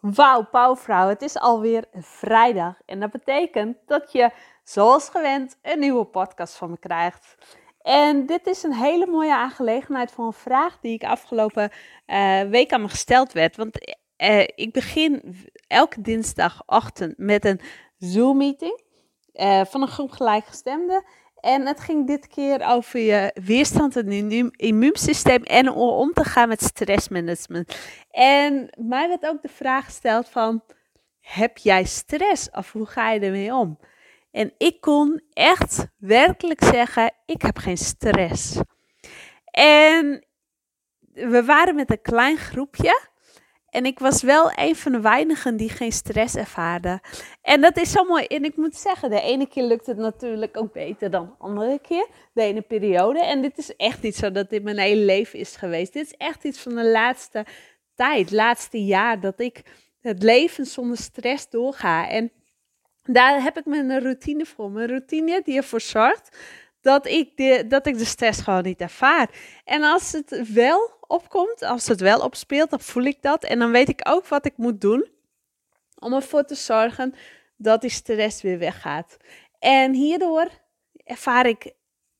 Wauw, 0.00 0.42
pauwvrouw, 0.50 1.08
het 1.08 1.22
is 1.22 1.38
alweer 1.38 1.84
vrijdag. 1.92 2.74
En 2.86 3.00
dat 3.00 3.10
betekent 3.10 3.76
dat 3.86 4.12
je, 4.12 4.30
zoals 4.64 5.08
gewend, 5.08 5.58
een 5.62 5.78
nieuwe 5.78 6.04
podcast 6.04 6.56
van 6.56 6.70
me 6.70 6.78
krijgt. 6.78 7.34
En 7.82 8.26
dit 8.26 8.46
is 8.46 8.62
een 8.62 8.74
hele 8.74 9.06
mooie 9.06 9.34
aangelegenheid 9.34 10.12
voor 10.12 10.26
een 10.26 10.32
vraag 10.32 10.78
die 10.80 10.92
ik 10.92 11.04
afgelopen 11.04 11.70
uh, 12.06 12.42
week 12.42 12.72
aan 12.72 12.82
me 12.82 12.88
gesteld 12.88 13.32
werd. 13.32 13.56
Want 13.56 13.96
uh, 14.18 14.40
ik 14.40 14.72
begin 14.72 15.36
elke 15.66 16.00
dinsdagochtend 16.00 17.18
met 17.18 17.44
een 17.44 17.60
Zoom-meeting 17.98 18.82
uh, 19.34 19.64
van 19.64 19.82
een 19.82 19.88
groep 19.88 20.10
gelijkgestemden. 20.10 21.04
En 21.40 21.66
het 21.66 21.80
ging 21.80 22.06
dit 22.06 22.26
keer 22.26 22.66
over 22.66 23.00
je 23.00 23.30
weerstand 23.44 23.96
en 23.96 24.50
immuunsysteem 24.50 25.42
en 25.42 25.70
om 25.70 26.12
te 26.12 26.24
gaan 26.24 26.48
met 26.48 26.62
stressmanagement. 26.62 27.78
En 28.10 28.70
mij 28.78 29.08
werd 29.08 29.26
ook 29.26 29.42
de 29.42 29.48
vraag 29.48 29.84
gesteld 29.84 30.28
van, 30.28 30.62
heb 31.20 31.58
jij 31.58 31.84
stress 31.84 32.50
of 32.50 32.72
hoe 32.72 32.86
ga 32.86 33.10
je 33.10 33.20
ermee 33.20 33.54
om? 33.54 33.78
En 34.30 34.52
ik 34.58 34.80
kon 34.80 35.22
echt 35.32 35.86
werkelijk 35.98 36.64
zeggen, 36.64 37.12
ik 37.26 37.42
heb 37.42 37.58
geen 37.58 37.76
stress. 37.76 38.60
En 39.50 40.26
we 41.12 41.44
waren 41.44 41.74
met 41.74 41.90
een 41.90 42.02
klein 42.02 42.36
groepje. 42.36 43.09
En 43.70 43.84
ik 43.84 43.98
was 43.98 44.22
wel 44.22 44.52
een 44.54 44.76
van 44.76 44.92
de 44.92 45.00
weinigen 45.00 45.56
die 45.56 45.68
geen 45.68 45.92
stress 45.92 46.34
ervaarde. 46.34 47.00
En 47.42 47.60
dat 47.60 47.76
is 47.76 47.90
zo 47.90 48.04
mooi. 48.04 48.24
En 48.24 48.44
ik 48.44 48.56
moet 48.56 48.76
zeggen, 48.76 49.10
de 49.10 49.20
ene 49.20 49.46
keer 49.46 49.62
lukt 49.62 49.86
het 49.86 49.96
natuurlijk 49.96 50.56
ook 50.56 50.72
beter 50.72 51.10
dan 51.10 51.26
de 51.26 51.44
andere 51.44 51.78
keer. 51.78 52.06
De 52.32 52.42
ene 52.42 52.60
periode. 52.60 53.24
En 53.24 53.42
dit 53.42 53.58
is 53.58 53.76
echt 53.76 54.02
niet 54.02 54.16
zo 54.16 54.30
dat 54.32 54.50
dit 54.50 54.62
mijn 54.62 54.78
hele 54.78 55.04
leven 55.04 55.38
is 55.38 55.56
geweest. 55.56 55.92
Dit 55.92 56.06
is 56.06 56.14
echt 56.16 56.44
iets 56.44 56.58
van 56.58 56.74
de 56.74 56.90
laatste 56.90 57.46
tijd, 57.94 58.30
laatste 58.30 58.84
jaar, 58.84 59.20
dat 59.20 59.40
ik 59.40 59.62
het 60.00 60.22
leven 60.22 60.66
zonder 60.66 60.96
stress 60.96 61.48
doorga. 61.48 62.08
En 62.08 62.32
daar 63.02 63.42
heb 63.42 63.58
ik 63.58 63.64
mijn 63.64 64.00
routine 64.00 64.46
voor. 64.46 64.70
Mijn 64.70 64.88
routine 64.88 65.42
die 65.44 65.56
ervoor 65.56 65.80
zorgt 65.80 66.36
dat 66.80 67.06
ik, 67.06 67.36
de, 67.36 67.64
dat 67.68 67.86
ik 67.86 67.98
de 67.98 68.04
stress 68.04 68.40
gewoon 68.40 68.62
niet 68.62 68.80
ervaar. 68.80 69.30
En 69.64 69.82
als 69.82 70.12
het 70.12 70.52
wel 70.52 70.98
opkomt, 71.10 71.62
als 71.62 71.88
het 71.88 72.00
wel 72.00 72.20
opspeelt, 72.20 72.70
dan 72.70 72.80
voel 72.80 73.04
ik 73.04 73.22
dat. 73.22 73.44
En 73.44 73.58
dan 73.58 73.70
weet 73.70 73.88
ik 73.88 74.00
ook 74.02 74.26
wat 74.26 74.46
ik 74.46 74.56
moet 74.56 74.80
doen 74.80 75.08
om 75.98 76.14
ervoor 76.14 76.44
te 76.44 76.54
zorgen 76.54 77.14
dat 77.56 77.80
die 77.80 77.90
stress 77.90 78.42
weer 78.42 78.58
weggaat. 78.58 79.16
En 79.58 79.92
hierdoor 79.92 80.48
ervaar 81.04 81.46
ik 81.46 81.72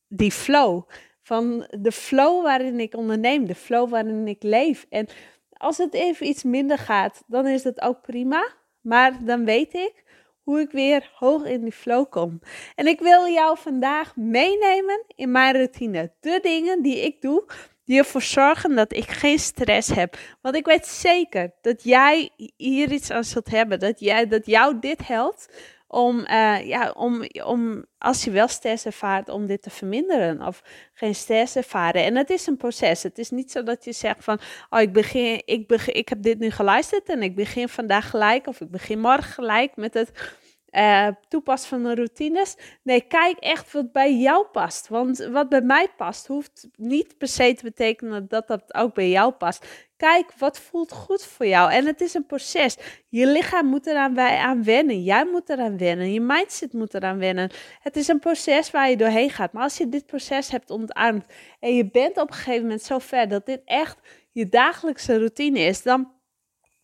die 0.09 0.33
flow. 0.33 0.83
Van 1.23 1.67
de 1.71 1.93
flow 1.93 2.43
waarin 2.43 2.81
ik 2.81 2.95
onderneem, 2.95 3.47
de 3.47 3.55
flow 3.55 3.91
waarin 3.91 4.29
ik 4.29 4.43
leef. 4.43 4.87
En 4.89 5.09
als 5.53 5.79
het 5.79 5.95
even 5.95 6.27
iets 6.27 6.43
minder 6.43 6.79
gaat, 6.79 7.23
dan 7.27 7.47
is 7.47 7.63
dat 7.63 7.81
ook 7.81 8.01
prima. 8.03 8.49
Maar 8.81 9.25
dan 9.25 9.45
weet 9.45 9.75
ik 9.75 10.05
hoe 10.43 10.61
ik 10.61 10.71
weer 10.71 11.11
hoog 11.15 11.45
in 11.45 11.63
die 11.63 11.73
flow 11.73 12.11
kom. 12.11 12.41
En 12.75 12.87
ik 12.87 13.01
wil 13.01 13.29
jou 13.29 13.59
vandaag 13.59 14.17
meenemen 14.17 15.05
in 15.07 15.31
mijn 15.31 15.55
routine. 15.55 16.13
De 16.21 16.39
dingen 16.43 16.83
die 16.83 17.05
ik 17.05 17.21
doe 17.21 17.45
die 17.91 17.99
ervoor 17.99 18.23
zorgen 18.23 18.75
dat 18.75 18.93
ik 18.93 19.11
geen 19.11 19.39
stress 19.39 19.89
heb. 19.89 20.17
Want 20.41 20.55
ik 20.57 20.67
weet 20.67 20.87
zeker 20.87 21.53
dat 21.61 21.83
jij 21.83 22.31
hier 22.57 22.93
iets 22.93 23.11
aan 23.11 23.25
zult 23.25 23.51
hebben. 23.51 23.79
Dat, 23.79 24.01
jij, 24.01 24.29
dat 24.29 24.47
jou 24.47 24.79
dit 24.81 25.07
helpt 25.07 25.49
om, 25.87 26.19
uh, 26.19 26.67
ja, 26.67 26.91
om, 26.91 27.25
om, 27.45 27.85
als 27.99 28.25
je 28.25 28.31
wel 28.31 28.49
stress 28.49 28.85
ervaart, 28.85 29.29
om 29.29 29.47
dit 29.47 29.63
te 29.63 29.71
verminderen 29.71 30.47
of 30.47 30.63
geen 30.95 31.15
stress 31.15 31.57
ervaren. 31.57 32.05
En 32.05 32.17
het 32.17 32.31
is 32.31 32.47
een 32.47 32.57
proces. 32.57 33.03
Het 33.03 33.19
is 33.19 33.31
niet 33.31 33.51
zo 33.51 33.63
dat 33.63 33.85
je 33.85 33.93
zegt 33.93 34.25
van, 34.25 34.39
oh, 34.71 34.81
ik 34.81 34.93
begin, 34.93 35.43
ik 35.45 35.67
begin, 35.67 35.95
ik 35.95 36.09
heb 36.09 36.23
dit 36.23 36.39
nu 36.39 36.51
geluisterd 36.51 37.09
en 37.09 37.23
ik 37.23 37.35
begin 37.35 37.69
vandaag 37.69 38.11
gelijk 38.11 38.47
of 38.47 38.61
ik 38.61 38.71
begin 38.71 39.01
morgen 39.01 39.33
gelijk 39.33 39.77
met 39.77 39.95
het 39.95 40.39
uh, 40.73 41.09
toepassen 41.29 41.69
van 41.69 41.83
de 41.83 41.95
routines. 41.95 42.57
Nee, 42.83 43.01
kijk 43.01 43.39
echt 43.39 43.73
wat 43.73 43.93
bij 43.93 44.17
jou 44.17 44.47
past. 44.47 44.89
Want 44.89 45.19
wat 45.19 45.49
bij 45.49 45.61
mij 45.61 45.89
past, 45.97 46.27
hoeft 46.27 46.69
niet 46.77 47.19
per 47.19 47.29
se 47.29 47.55
te 47.55 47.65
betekenen 47.65 48.29
dat 48.29 48.49
dat 48.49 48.75
ook 48.75 48.95
bij 48.95 49.11
jou 49.11 49.33
past. 49.33 49.89
Kijk 49.97 50.33
wat 50.39 50.61
voelt 50.61 50.93
goed 50.93 51.25
voor 51.25 51.47
jou. 51.47 51.73
En 51.73 51.87
het 51.87 52.01
is 52.01 52.15
een 52.15 52.27
proces. 52.27 52.77
Je 53.09 53.27
lichaam 53.27 53.67
moet 53.67 53.87
eraan 53.87 54.21
aan 54.21 54.65
wennen. 54.65 55.03
Jij 55.03 55.25
moet 55.25 55.49
eraan 55.49 55.79
wennen. 55.79 56.13
Je 56.13 56.21
mindset 56.21 56.73
moet 56.73 56.95
eraan 56.95 57.19
wennen. 57.19 57.51
Het 57.81 57.97
is 57.97 58.09
een 58.09 58.19
proces 58.19 58.71
waar 58.71 58.91
je 58.91 58.97
doorheen 58.97 59.31
gaat. 59.31 59.53
Maar 59.53 59.63
als 59.63 59.77
je 59.79 59.89
dit 59.89 60.07
proces 60.07 60.51
hebt 60.51 60.71
omarmd 60.71 61.27
en 61.61 61.77
je 61.77 61.91
bent 61.91 62.17
op 62.17 62.29
een 62.29 62.35
gegeven 62.35 62.63
moment 62.63 62.83
zo 62.83 62.99
ver 62.99 63.29
dat 63.29 63.47
dit 63.47 63.61
echt 63.65 63.99
je 64.33 64.49
dagelijkse 64.49 65.19
routine 65.19 65.59
is, 65.59 65.83
dan 65.83 66.13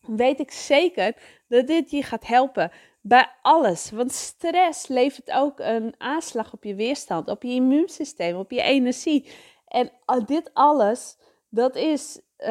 weet 0.00 0.41
ik 0.41 0.50
zeker 0.50 1.15
dat 1.49 1.66
dit 1.66 1.91
je 1.91 2.03
gaat 2.03 2.27
helpen 2.27 2.71
bij 3.09 3.28
alles. 3.43 3.91
Want 3.91 4.12
stress 4.12 4.87
levert 4.87 5.31
ook 5.31 5.59
een 5.59 5.94
aanslag 5.99 6.53
op 6.53 6.65
je 6.65 6.75
weerstand, 6.75 7.28
op 7.28 7.43
je 7.43 7.53
immuunsysteem, 7.53 8.37
op 8.37 8.50
je 8.50 8.62
energie. 8.62 9.28
En 9.67 9.91
dit 10.27 10.50
alles, 10.53 11.16
dat 11.49 11.77
is 11.77 12.21
uh, 12.39 12.47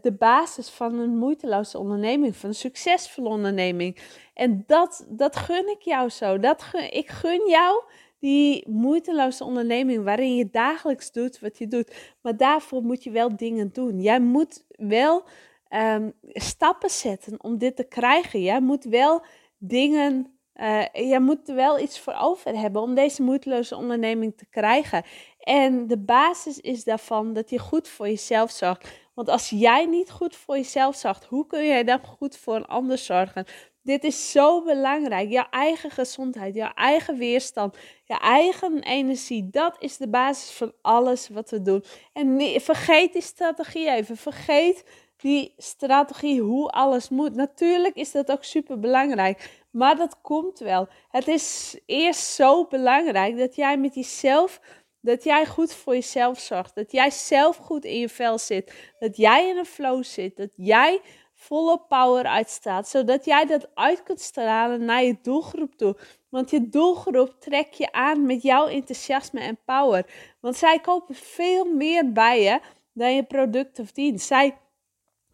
de 0.00 0.14
basis 0.18 0.68
van 0.68 0.98
een 0.98 1.16
moeiteloze 1.16 1.78
onderneming, 1.78 2.36
van 2.36 2.48
een 2.48 2.54
succesvolle 2.54 3.28
onderneming. 3.28 3.98
En 4.34 4.64
dat, 4.66 5.06
dat 5.08 5.36
gun 5.36 5.68
ik 5.68 5.82
jou 5.82 6.08
zo. 6.08 6.38
Dat 6.38 6.64
ik 6.90 7.08
gun 7.08 7.48
jou 7.48 7.82
die 8.18 8.68
moeiteloze 8.68 9.44
onderneming 9.44 10.04
waarin 10.04 10.36
je 10.36 10.50
dagelijks 10.50 11.12
doet 11.12 11.40
wat 11.40 11.58
je 11.58 11.68
doet. 11.68 11.94
Maar 12.20 12.36
daarvoor 12.36 12.82
moet 12.82 13.04
je 13.04 13.10
wel 13.10 13.36
dingen 13.36 13.72
doen. 13.72 14.00
Jij 14.00 14.20
moet 14.20 14.64
wel 14.70 15.24
um, 15.70 16.12
stappen 16.22 16.90
zetten 16.90 17.42
om 17.42 17.58
dit 17.58 17.76
te 17.76 17.84
krijgen. 17.84 18.42
Jij 18.42 18.60
moet 18.60 18.84
wel 18.84 19.22
dingen. 19.58 20.38
Uh, 20.54 20.84
je 20.92 21.20
moet 21.20 21.48
er 21.48 21.54
wel 21.54 21.78
iets 21.78 22.00
voor 22.00 22.16
over 22.20 22.58
hebben 22.58 22.82
om 22.82 22.94
deze 22.94 23.22
moeiteloze 23.22 23.76
onderneming 23.76 24.36
te 24.36 24.46
krijgen. 24.46 25.04
En 25.38 25.86
de 25.86 25.98
basis 25.98 26.60
is 26.60 26.84
daarvan 26.84 27.32
dat 27.32 27.50
je 27.50 27.58
goed 27.58 27.88
voor 27.88 28.08
jezelf 28.08 28.50
zorgt. 28.50 28.88
Want 29.14 29.28
als 29.28 29.50
jij 29.50 29.86
niet 29.86 30.10
goed 30.10 30.36
voor 30.36 30.56
jezelf 30.56 30.96
zorgt, 30.96 31.24
hoe 31.24 31.46
kun 31.46 31.66
jij 31.66 31.84
dan 31.84 32.00
goed 32.04 32.36
voor 32.36 32.54
een 32.54 32.66
ander 32.66 32.98
zorgen? 32.98 33.44
Dit 33.82 34.04
is 34.04 34.30
zo 34.30 34.62
belangrijk. 34.62 35.30
Jouw 35.30 35.46
eigen 35.50 35.90
gezondheid, 35.90 36.54
jouw 36.54 36.72
eigen 36.74 37.18
weerstand, 37.18 37.76
je 38.04 38.18
eigen 38.18 38.82
energie. 38.82 39.48
Dat 39.50 39.76
is 39.78 39.96
de 39.96 40.08
basis 40.08 40.50
van 40.50 40.72
alles 40.82 41.28
wat 41.28 41.50
we 41.50 41.62
doen. 41.62 41.84
En 42.12 42.40
vergeet 42.60 43.12
die 43.12 43.22
strategie 43.22 43.90
even. 43.90 44.16
Vergeet 44.16 44.84
die 45.18 45.54
strategie, 45.56 46.40
hoe 46.40 46.70
alles 46.70 47.08
moet. 47.08 47.34
Natuurlijk 47.34 47.94
is 47.94 48.12
dat 48.12 48.30
ook 48.30 48.44
super 48.44 48.78
belangrijk, 48.78 49.50
maar 49.70 49.96
dat 49.96 50.20
komt 50.20 50.58
wel. 50.58 50.88
Het 51.08 51.28
is 51.28 51.78
eerst 51.86 52.24
zo 52.24 52.66
belangrijk 52.66 53.38
dat 53.38 53.54
jij 53.54 53.78
met 53.78 53.94
jezelf, 53.94 54.60
dat 55.00 55.24
jij 55.24 55.46
goed 55.46 55.72
voor 55.72 55.94
jezelf 55.94 56.38
zorgt, 56.38 56.74
dat 56.74 56.92
jij 56.92 57.10
zelf 57.10 57.56
goed 57.56 57.84
in 57.84 57.98
je 57.98 58.08
vel 58.08 58.38
zit, 58.38 58.74
dat 58.98 59.16
jij 59.16 59.48
in 59.48 59.56
een 59.56 59.64
flow 59.64 60.04
zit, 60.04 60.36
dat 60.36 60.50
jij 60.54 61.00
volle 61.34 61.80
power 61.88 62.24
uitstaat, 62.24 62.88
zodat 62.88 63.24
jij 63.24 63.46
dat 63.46 63.68
uit 63.74 64.02
kunt 64.02 64.20
stralen 64.20 64.84
naar 64.84 65.02
je 65.02 65.16
doelgroep 65.22 65.74
toe. 65.74 65.96
Want 66.28 66.50
je 66.50 66.68
doelgroep 66.68 67.36
trek 67.38 67.72
je 67.72 67.92
aan 67.92 68.26
met 68.26 68.42
jouw 68.42 68.66
enthousiasme 68.66 69.40
en 69.40 69.58
power. 69.64 70.06
Want 70.40 70.56
zij 70.56 70.78
kopen 70.78 71.14
veel 71.14 71.64
meer 71.64 72.12
bij 72.12 72.42
je 72.42 72.60
dan 72.92 73.14
je 73.14 73.22
product 73.22 73.78
of 73.78 73.92
dienst. 73.92 74.26
Zij 74.26 74.56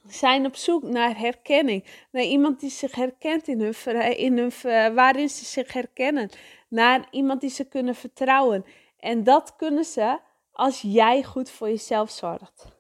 zijn 0.07 0.47
op 0.47 0.57
zoek 0.57 0.83
naar 0.83 1.19
herkenning. 1.19 1.85
Naar 2.11 2.23
iemand 2.23 2.61
die 2.61 2.71
zich 2.71 2.95
herkent 2.95 3.49
in 3.49 3.61
hun, 3.61 4.17
in 4.17 4.39
hun, 4.39 4.95
waarin 4.95 5.29
ze 5.29 5.45
zich 5.45 5.73
herkennen. 5.73 6.31
Naar 6.69 7.07
iemand 7.11 7.41
die 7.41 7.51
ze 7.51 7.65
kunnen 7.65 7.95
vertrouwen. 7.95 8.65
En 8.99 9.25
dat 9.25 9.57
kunnen 9.57 9.85
ze 9.85 10.19
als 10.53 10.81
jij 10.81 11.23
goed 11.23 11.51
voor 11.51 11.69
jezelf 11.69 12.11
zorgt. 12.11 12.73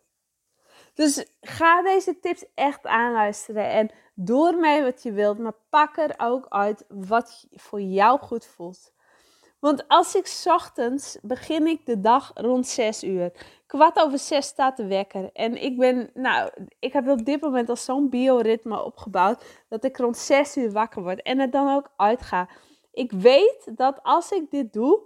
Dus 0.94 1.26
ga 1.40 1.82
deze 1.82 2.18
tips 2.18 2.44
echt 2.54 2.86
aanluisteren 2.86 3.70
en 3.70 3.91
doe 4.14 4.52
ermee 4.52 4.82
wat 4.82 5.03
je 5.03 5.12
wilt, 5.12 5.38
maar 5.38 5.54
pak 5.70 5.97
er 5.97 6.15
ook 6.16 6.47
uit 6.48 6.84
wat 6.88 7.47
voor 7.50 7.80
jou 7.80 8.18
goed 8.18 8.47
voelt. 8.47 8.93
Want 9.65 9.89
als 9.89 10.15
ik 10.15 10.43
ochtends 10.45 11.19
begin 11.22 11.66
ik 11.66 11.87
de 11.87 12.01
dag 12.01 12.31
rond 12.34 12.66
6 12.66 13.05
uur. 13.05 13.33
Kwart 13.66 13.99
over 14.01 14.19
6 14.19 14.47
staat 14.47 14.77
de 14.77 14.87
wekker. 14.87 15.31
En 15.33 15.63
ik 15.63 15.78
ben, 15.78 16.11
nou, 16.15 16.51
ik 16.78 16.93
heb 16.93 17.09
op 17.09 17.25
dit 17.25 17.41
moment 17.41 17.69
al 17.69 17.77
zo'n 17.77 18.09
bioritme 18.09 18.84
opgebouwd 18.84 19.45
dat 19.69 19.84
ik 19.84 19.97
rond 19.97 20.16
6 20.16 20.57
uur 20.57 20.72
wakker 20.72 21.03
word 21.03 21.22
en 21.22 21.39
er 21.39 21.51
dan 21.51 21.75
ook 21.75 21.91
uitga. 21.97 22.49
Ik 22.93 23.13
weet 23.13 23.71
dat 23.77 24.01
als 24.03 24.31
ik 24.31 24.51
dit 24.51 24.72
doe, 24.72 25.01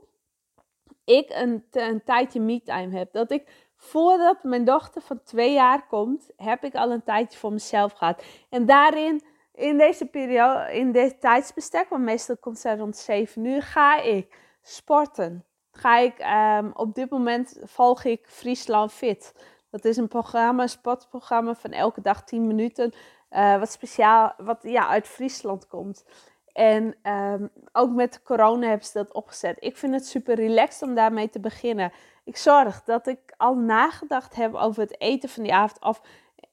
ik 1.04 1.30
een, 1.30 1.64
een 1.70 2.04
tijdje 2.04 2.40
me-time 2.40 2.96
heb. 2.96 3.12
Dat 3.12 3.30
ik 3.30 3.70
voordat 3.76 4.42
mijn 4.42 4.64
dochter 4.64 5.02
van 5.02 5.22
twee 5.22 5.52
jaar 5.52 5.86
komt, 5.86 6.30
heb 6.36 6.64
ik 6.64 6.74
al 6.74 6.90
een 6.90 7.04
tijdje 7.04 7.38
voor 7.38 7.52
mezelf 7.52 7.92
gehad. 7.92 8.24
En 8.48 8.66
daarin, 8.66 9.22
in 9.54 9.78
deze 9.78 10.06
periode, 10.06 10.72
in 10.72 10.92
dit 10.92 11.20
tijdsbestek, 11.20 11.88
want 11.88 12.02
meestal 12.02 12.36
komt 12.36 12.58
zij 12.58 12.76
rond 12.76 12.96
7 12.96 13.44
uur, 13.44 13.62
ga 13.62 14.00
ik 14.00 14.46
sporten. 14.68 15.44
Ga 15.72 15.98
ik, 15.98 16.14
um, 16.60 16.70
op 16.74 16.94
dit 16.94 17.10
moment 17.10 17.58
volg 17.62 18.04
ik 18.04 18.26
Friesland 18.28 18.92
Fit. 18.92 19.34
Dat 19.70 19.84
is 19.84 19.96
een 19.96 20.08
programma, 20.08 20.62
een 20.62 20.68
sportprogramma 20.68 21.54
van 21.54 21.70
elke 21.72 22.00
dag 22.00 22.24
10 22.24 22.46
minuten. 22.46 22.92
uh, 23.30 23.58
wat 23.58 23.70
speciaal, 23.70 24.32
wat 24.36 24.58
ja, 24.62 24.88
uit 24.88 25.06
Friesland 25.06 25.66
komt. 25.66 26.04
En 26.52 26.96
ehm, 27.02 27.46
ook 27.72 27.90
met 27.90 28.22
corona 28.22 28.68
hebben 28.68 28.86
ze 28.86 28.98
dat 28.98 29.12
opgezet. 29.12 29.56
Ik 29.60 29.76
vind 29.76 29.94
het 29.94 30.06
super 30.06 30.34
relaxed 30.34 30.88
om 30.88 30.94
daarmee 30.94 31.28
te 31.28 31.40
beginnen. 31.40 31.92
Ik 32.24 32.36
zorg 32.36 32.84
dat 32.84 33.06
ik 33.06 33.34
al 33.36 33.54
nagedacht 33.54 34.34
heb 34.34 34.54
over 34.54 34.82
het 34.82 35.00
eten 35.00 35.28
van 35.28 35.42
die 35.42 35.54
avond 35.54 35.84
of 35.84 36.00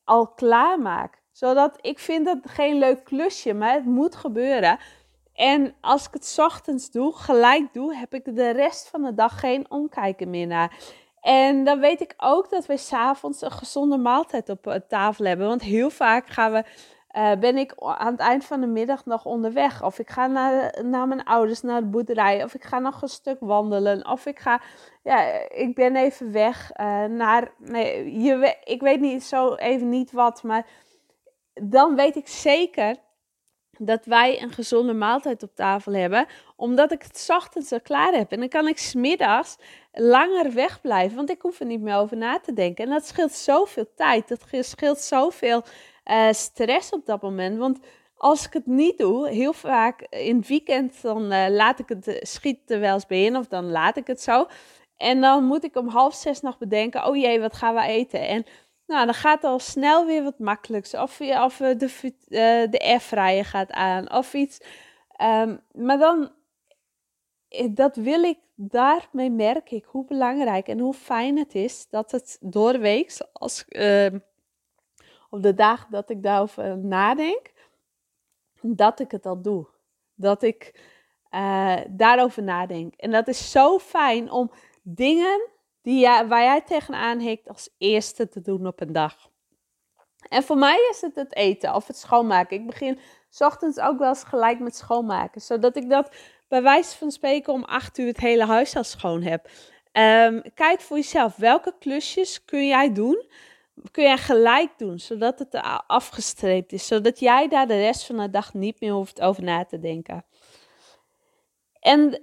al 0.04 0.28
klaarmaak. 0.28 1.22
Zodat 1.32 1.78
ik 1.82 2.00
vind 2.00 2.26
dat 2.26 2.38
geen 2.42 2.78
leuk 2.78 3.04
klusje, 3.04 3.54
maar 3.54 3.74
het 3.74 3.86
moet 3.86 4.16
gebeuren. 4.16 4.80
En 5.36 5.76
als 5.82 6.08
ik 6.08 6.14
het 6.14 6.36
ochtends 6.38 6.92
doe, 6.92 7.14
gelijk 7.14 7.74
doe, 7.74 7.96
heb 7.96 8.14
ik 8.14 8.36
de 8.36 8.50
rest 8.50 8.88
van 8.88 9.02
de 9.02 9.14
dag 9.14 9.40
geen 9.40 9.66
omkijken 9.70 10.30
meer 10.30 10.48
naar. 10.48 10.78
En 11.22 11.64
dan 11.64 11.80
weet 11.80 12.02
ik 12.02 12.14
ook 12.18 12.50
dat 12.50 12.66
we 12.66 12.78
s'avonds 12.78 13.42
een 13.42 13.52
gezonde 13.52 13.98
maaltijd 13.98 14.50
op 14.50 14.68
eh, 14.68 14.80
tafel 14.88 15.26
hebben. 15.26 15.48
Want 15.48 15.62
heel 15.62 15.90
vaak 15.90 16.28
gaan 16.30 16.52
we, 16.52 16.64
uh, 17.18 17.40
ben 17.40 17.58
ik 17.58 17.74
aan 17.78 18.12
het 18.12 18.20
eind 18.20 18.46
van 18.46 18.62
de 18.62 18.68
middag 18.68 19.06
nog 19.06 19.26
onderweg. 19.26 19.84
Of 19.84 20.00
ik 20.00 20.10
ga 20.10 20.28
naar, 20.28 20.84
naar 20.84 21.08
mijn 21.08 21.24
ouders, 21.24 21.62
naar 21.62 21.82
de 21.82 21.88
boerderij. 21.88 22.44
Of 22.44 22.54
ik 22.54 22.64
ga 22.64 22.80
nog 22.80 23.02
een 23.02 23.08
stuk 23.08 23.38
wandelen. 23.40 24.08
Of 24.10 24.26
ik 24.26 24.40
ga, 24.40 24.62
ja, 25.04 25.50
ik 25.50 25.76
ben 25.76 25.96
even 25.96 26.32
weg 26.32 26.72
uh, 26.80 27.06
naar, 27.06 27.52
nee, 27.58 28.22
je, 28.22 28.58
ik 28.64 28.82
weet 28.82 29.00
niet 29.00 29.24
zo 29.24 29.54
even 29.54 29.90
niet 29.90 30.12
wat. 30.12 30.44
Maar 30.44 30.66
dan 31.54 31.96
weet 31.96 32.16
ik 32.16 32.28
zeker 32.28 32.96
dat 33.80 34.06
wij 34.06 34.42
een 34.42 34.52
gezonde 34.52 34.94
maaltijd 34.94 35.44
op 35.44 35.56
tafel 35.56 35.94
hebben, 35.94 36.26
omdat 36.56 36.92
ik 36.92 37.02
het 37.02 37.28
ochtends 37.28 37.72
al 37.72 37.82
klaar 37.82 38.14
heb. 38.14 38.32
En 38.32 38.40
dan 38.40 38.50
kan 38.50 38.68
ik 38.68 38.78
smiddags 38.78 39.56
langer 39.92 40.54
wegblijven, 40.54 41.16
want 41.16 41.30
ik 41.30 41.42
hoef 41.42 41.60
er 41.60 41.66
niet 41.66 41.82
meer 41.82 41.96
over 41.96 42.18
na 42.18 42.40
te 42.40 42.54
denken. 42.54 42.84
En 42.84 42.90
dat 42.90 43.08
scheelt 43.08 43.34
zoveel 43.34 43.88
tijd, 43.96 44.28
dat 44.28 44.66
scheelt 44.66 45.00
zoveel 45.00 45.64
uh, 46.06 46.32
stress 46.32 46.90
op 46.92 47.06
dat 47.06 47.22
moment. 47.22 47.58
Want 47.58 47.80
als 48.18 48.46
ik 48.46 48.54
het 48.54 48.66
niet 48.66 48.98
doe, 48.98 49.30
heel 49.30 49.54
vaak 49.54 50.02
in 50.02 50.38
het 50.38 50.48
weekend, 50.48 51.02
dan 51.02 51.34
uh, 51.34 51.46
laat 51.50 51.80
ik 51.80 51.90
het 51.90 52.08
uh, 52.08 52.16
schieten 52.22 52.80
wel 52.80 52.94
eens 52.94 53.06
in, 53.08 53.36
of 53.36 53.48
dan 53.48 53.72
laat 53.72 53.98
ik 53.98 54.08
het 54.08 54.22
zo. 54.22 54.48
En 54.98 55.22
dan 55.22 55.44
moet 55.44 55.64
ik 55.64 55.76
om 55.76 55.88
half 55.88 56.14
zes 56.14 56.42
nog 56.42 56.58
bedenken, 56.58 57.08
oh 57.08 57.16
jee, 57.16 57.40
wat 57.40 57.54
gaan 57.54 57.76
we 57.76 57.82
eten? 57.82 58.28
En 58.28 58.46
nou, 58.88 59.06
dan 59.06 59.14
gaat 59.14 59.44
al 59.44 59.60
snel 59.60 60.06
weer 60.06 60.24
wat 60.24 60.40
makkelijks. 60.40 60.94
Of, 60.94 61.22
of 61.22 61.58
de, 61.58 62.14
uh, 62.30 62.72
de 62.72 63.44
gaat 63.44 63.72
aan, 63.72 64.12
of 64.12 64.34
iets. 64.34 64.60
Um, 65.22 65.62
maar 65.72 65.98
dan, 65.98 66.32
eh, 67.48 67.68
dat 67.72 67.96
wil 67.96 68.24
ik, 68.24 68.40
daarmee 68.56 69.30
merk 69.30 69.72
ik 69.72 69.86
hoe 69.86 70.06
belangrijk 70.06 70.68
en 70.68 70.80
hoe 70.80 70.94
fijn 70.94 71.38
het 71.38 71.56
is 71.56 71.88
dat 71.90 72.12
het 72.12 72.38
doorweeks, 72.42 73.34
als, 73.34 73.66
uh, 73.70 74.08
op 75.30 75.44
de 75.44 75.54
dagen 75.54 75.92
dat 75.92 76.10
ik 76.10 76.24
daarover 76.24 76.78
nadenk, 76.78 77.52
dat 78.62 79.00
ik 79.00 79.12
het 79.12 79.26
al 79.26 79.42
doe. 79.42 79.68
Dat 80.16 80.44
ik 80.44 80.94
daarover 81.90 82.44
nadenk. 82.44 82.94
En 82.96 83.12
dat 83.12 83.28
is 83.28 83.52
zo 83.52 83.80
fijn 83.80 84.32
om 84.32 84.52
dingen 84.82 85.50
die 85.86 86.06
waar 86.06 86.44
jij 86.44 86.62
tegenaan 86.62 87.20
hikt 87.20 87.48
als 87.50 87.70
eerste 87.78 88.28
te 88.28 88.42
doen 88.42 88.68
op 88.68 88.82
een 88.82 88.92
dag. 88.92 89.30
En 90.30 90.44
voor 90.44 90.58
mij 90.58 90.88
is 90.92 91.02
het 91.02 91.16
het 91.16 91.36
eten 91.36 91.76
of 91.76 91.88
het 91.88 91.98
schoonmaken. 91.98 92.58
Ik 92.58 92.66
begin 92.66 93.00
s 93.30 93.42
ochtends 93.42 93.80
ook 93.80 94.00
wel 94.00 94.10
eens 94.10 94.24
gelijk 94.24 94.60
met 94.60 94.76
schoonmaken. 94.76 95.42
Zodat 95.42 95.76
ik 95.76 95.90
dat 95.90 96.16
bij 96.48 96.62
wijze 96.62 96.98
van 96.98 97.12
spreken 97.12 97.54
om 97.54 97.64
acht 97.64 97.98
uur 97.98 98.08
het 98.08 98.20
hele 98.20 98.46
huis 98.46 98.76
al 98.76 98.84
schoon 98.84 99.22
heb. 99.22 99.50
Um, 99.92 100.42
kijk 100.54 100.82
voor 100.82 100.98
jezelf, 100.98 101.36
welke 101.36 101.76
klusjes 101.80 102.46
kun 102.46 102.68
jij 102.68 102.94
doen? 102.94 103.26
Kun 103.92 104.04
jij 104.04 104.18
gelijk 104.18 104.78
doen, 104.78 105.00
zodat 105.00 105.40
het 105.40 105.62
afgestreept 105.88 106.72
is. 106.72 106.88
Zodat 106.88 107.20
jij 107.20 107.48
daar 107.48 107.68
de 107.68 107.80
rest 107.80 108.06
van 108.06 108.18
de 108.18 108.30
dag 108.30 108.54
niet 108.54 108.80
meer 108.80 108.92
hoeft 108.92 109.22
over 109.22 109.44
na 109.44 109.66
te 109.66 109.80
denken. 109.80 110.26
En 111.80 112.22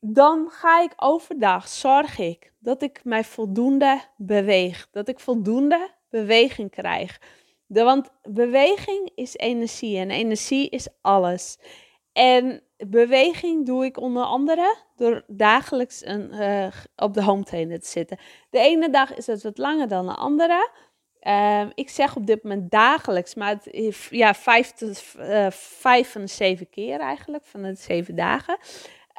dan 0.00 0.48
ga 0.50 0.82
ik 0.82 0.92
overdag, 0.96 1.68
zorg 1.68 2.18
ik 2.18 2.52
dat 2.58 2.82
ik 2.82 3.00
mij 3.04 3.24
voldoende 3.24 4.00
beweeg. 4.16 4.88
Dat 4.90 5.08
ik 5.08 5.20
voldoende 5.20 5.90
beweging 6.10 6.70
krijg. 6.70 7.20
Want 7.66 8.10
beweging 8.22 9.10
is 9.14 9.36
energie 9.36 9.98
en 9.98 10.10
energie 10.10 10.68
is 10.68 10.88
alles. 11.00 11.58
En 12.12 12.62
beweging 12.76 13.66
doe 13.66 13.84
ik 13.84 13.96
onder 13.96 14.22
andere 14.22 14.76
door 14.96 15.24
dagelijks 15.26 16.04
een, 16.04 16.34
uh, 16.34 16.66
op 16.96 17.14
de 17.14 17.22
home 17.22 17.44
trainer 17.44 17.80
te 17.80 17.88
zitten. 17.88 18.18
De 18.50 18.58
ene 18.58 18.90
dag 18.90 19.14
is 19.14 19.26
het 19.26 19.42
wat 19.42 19.58
langer 19.58 19.88
dan 19.88 20.06
de 20.06 20.14
andere. 20.14 20.70
Uh, 21.22 21.66
ik 21.74 21.90
zeg 21.90 22.16
op 22.16 22.26
dit 22.26 22.42
moment 22.42 22.70
dagelijks, 22.70 23.34
maar 23.34 23.48
het 23.48 24.06
ja, 24.10 24.34
vijf, 24.34 24.70
tot, 24.70 25.04
uh, 25.18 25.50
vijf 25.50 26.12
van 26.12 26.20
de 26.20 26.26
zeven 26.26 26.70
keer 26.70 27.00
eigenlijk, 27.00 27.46
van 27.46 27.62
de 27.62 27.74
zeven 27.74 28.16
dagen. 28.16 28.58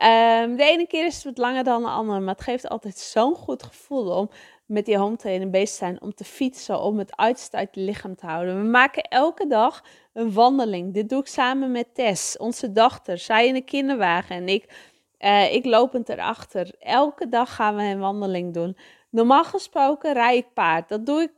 Um, 0.03 0.55
de 0.55 0.63
ene 0.63 0.87
keer 0.87 1.05
is 1.05 1.15
het 1.15 1.23
wat 1.23 1.37
langer 1.37 1.63
dan 1.63 1.81
de 1.81 1.89
andere, 1.89 2.19
maar 2.19 2.33
het 2.33 2.43
geeft 2.43 2.69
altijd 2.69 2.97
zo'n 2.97 3.35
goed 3.35 3.63
gevoel 3.63 4.09
om 4.11 4.29
met 4.65 4.85
die 4.85 4.97
home 4.97 5.15
trainer 5.15 5.49
bezig 5.49 5.69
te 5.69 5.75
zijn, 5.75 6.01
om 6.01 6.13
te 6.13 6.23
fietsen, 6.23 6.81
om 6.81 6.97
het 6.97 7.15
uiterste 7.15 7.57
uit 7.57 7.75
het 7.75 7.85
lichaam 7.85 8.15
te 8.15 8.25
houden. 8.25 8.61
We 8.61 8.67
maken 8.67 9.03
elke 9.03 9.47
dag 9.47 9.83
een 10.13 10.33
wandeling. 10.33 10.93
Dit 10.93 11.09
doe 11.09 11.19
ik 11.19 11.27
samen 11.27 11.71
met 11.71 11.95
Tess, 11.95 12.37
onze 12.37 12.71
dochter. 12.71 13.17
Zij 13.17 13.47
in 13.47 13.53
de 13.53 13.61
kinderwagen 13.61 14.35
en 14.35 14.47
ik, 14.47 14.93
uh, 15.19 15.53
ik 15.53 15.65
lopend 15.65 16.09
erachter. 16.09 16.71
Elke 16.79 17.29
dag 17.29 17.55
gaan 17.55 17.75
we 17.75 17.83
een 17.83 17.99
wandeling 17.99 18.53
doen. 18.53 18.77
Normaal 19.09 19.43
gesproken 19.43 20.13
rij 20.13 20.37
ik 20.37 20.53
paard. 20.53 20.89
Dat 20.89 21.05
doe 21.05 21.21
ik 21.21 21.31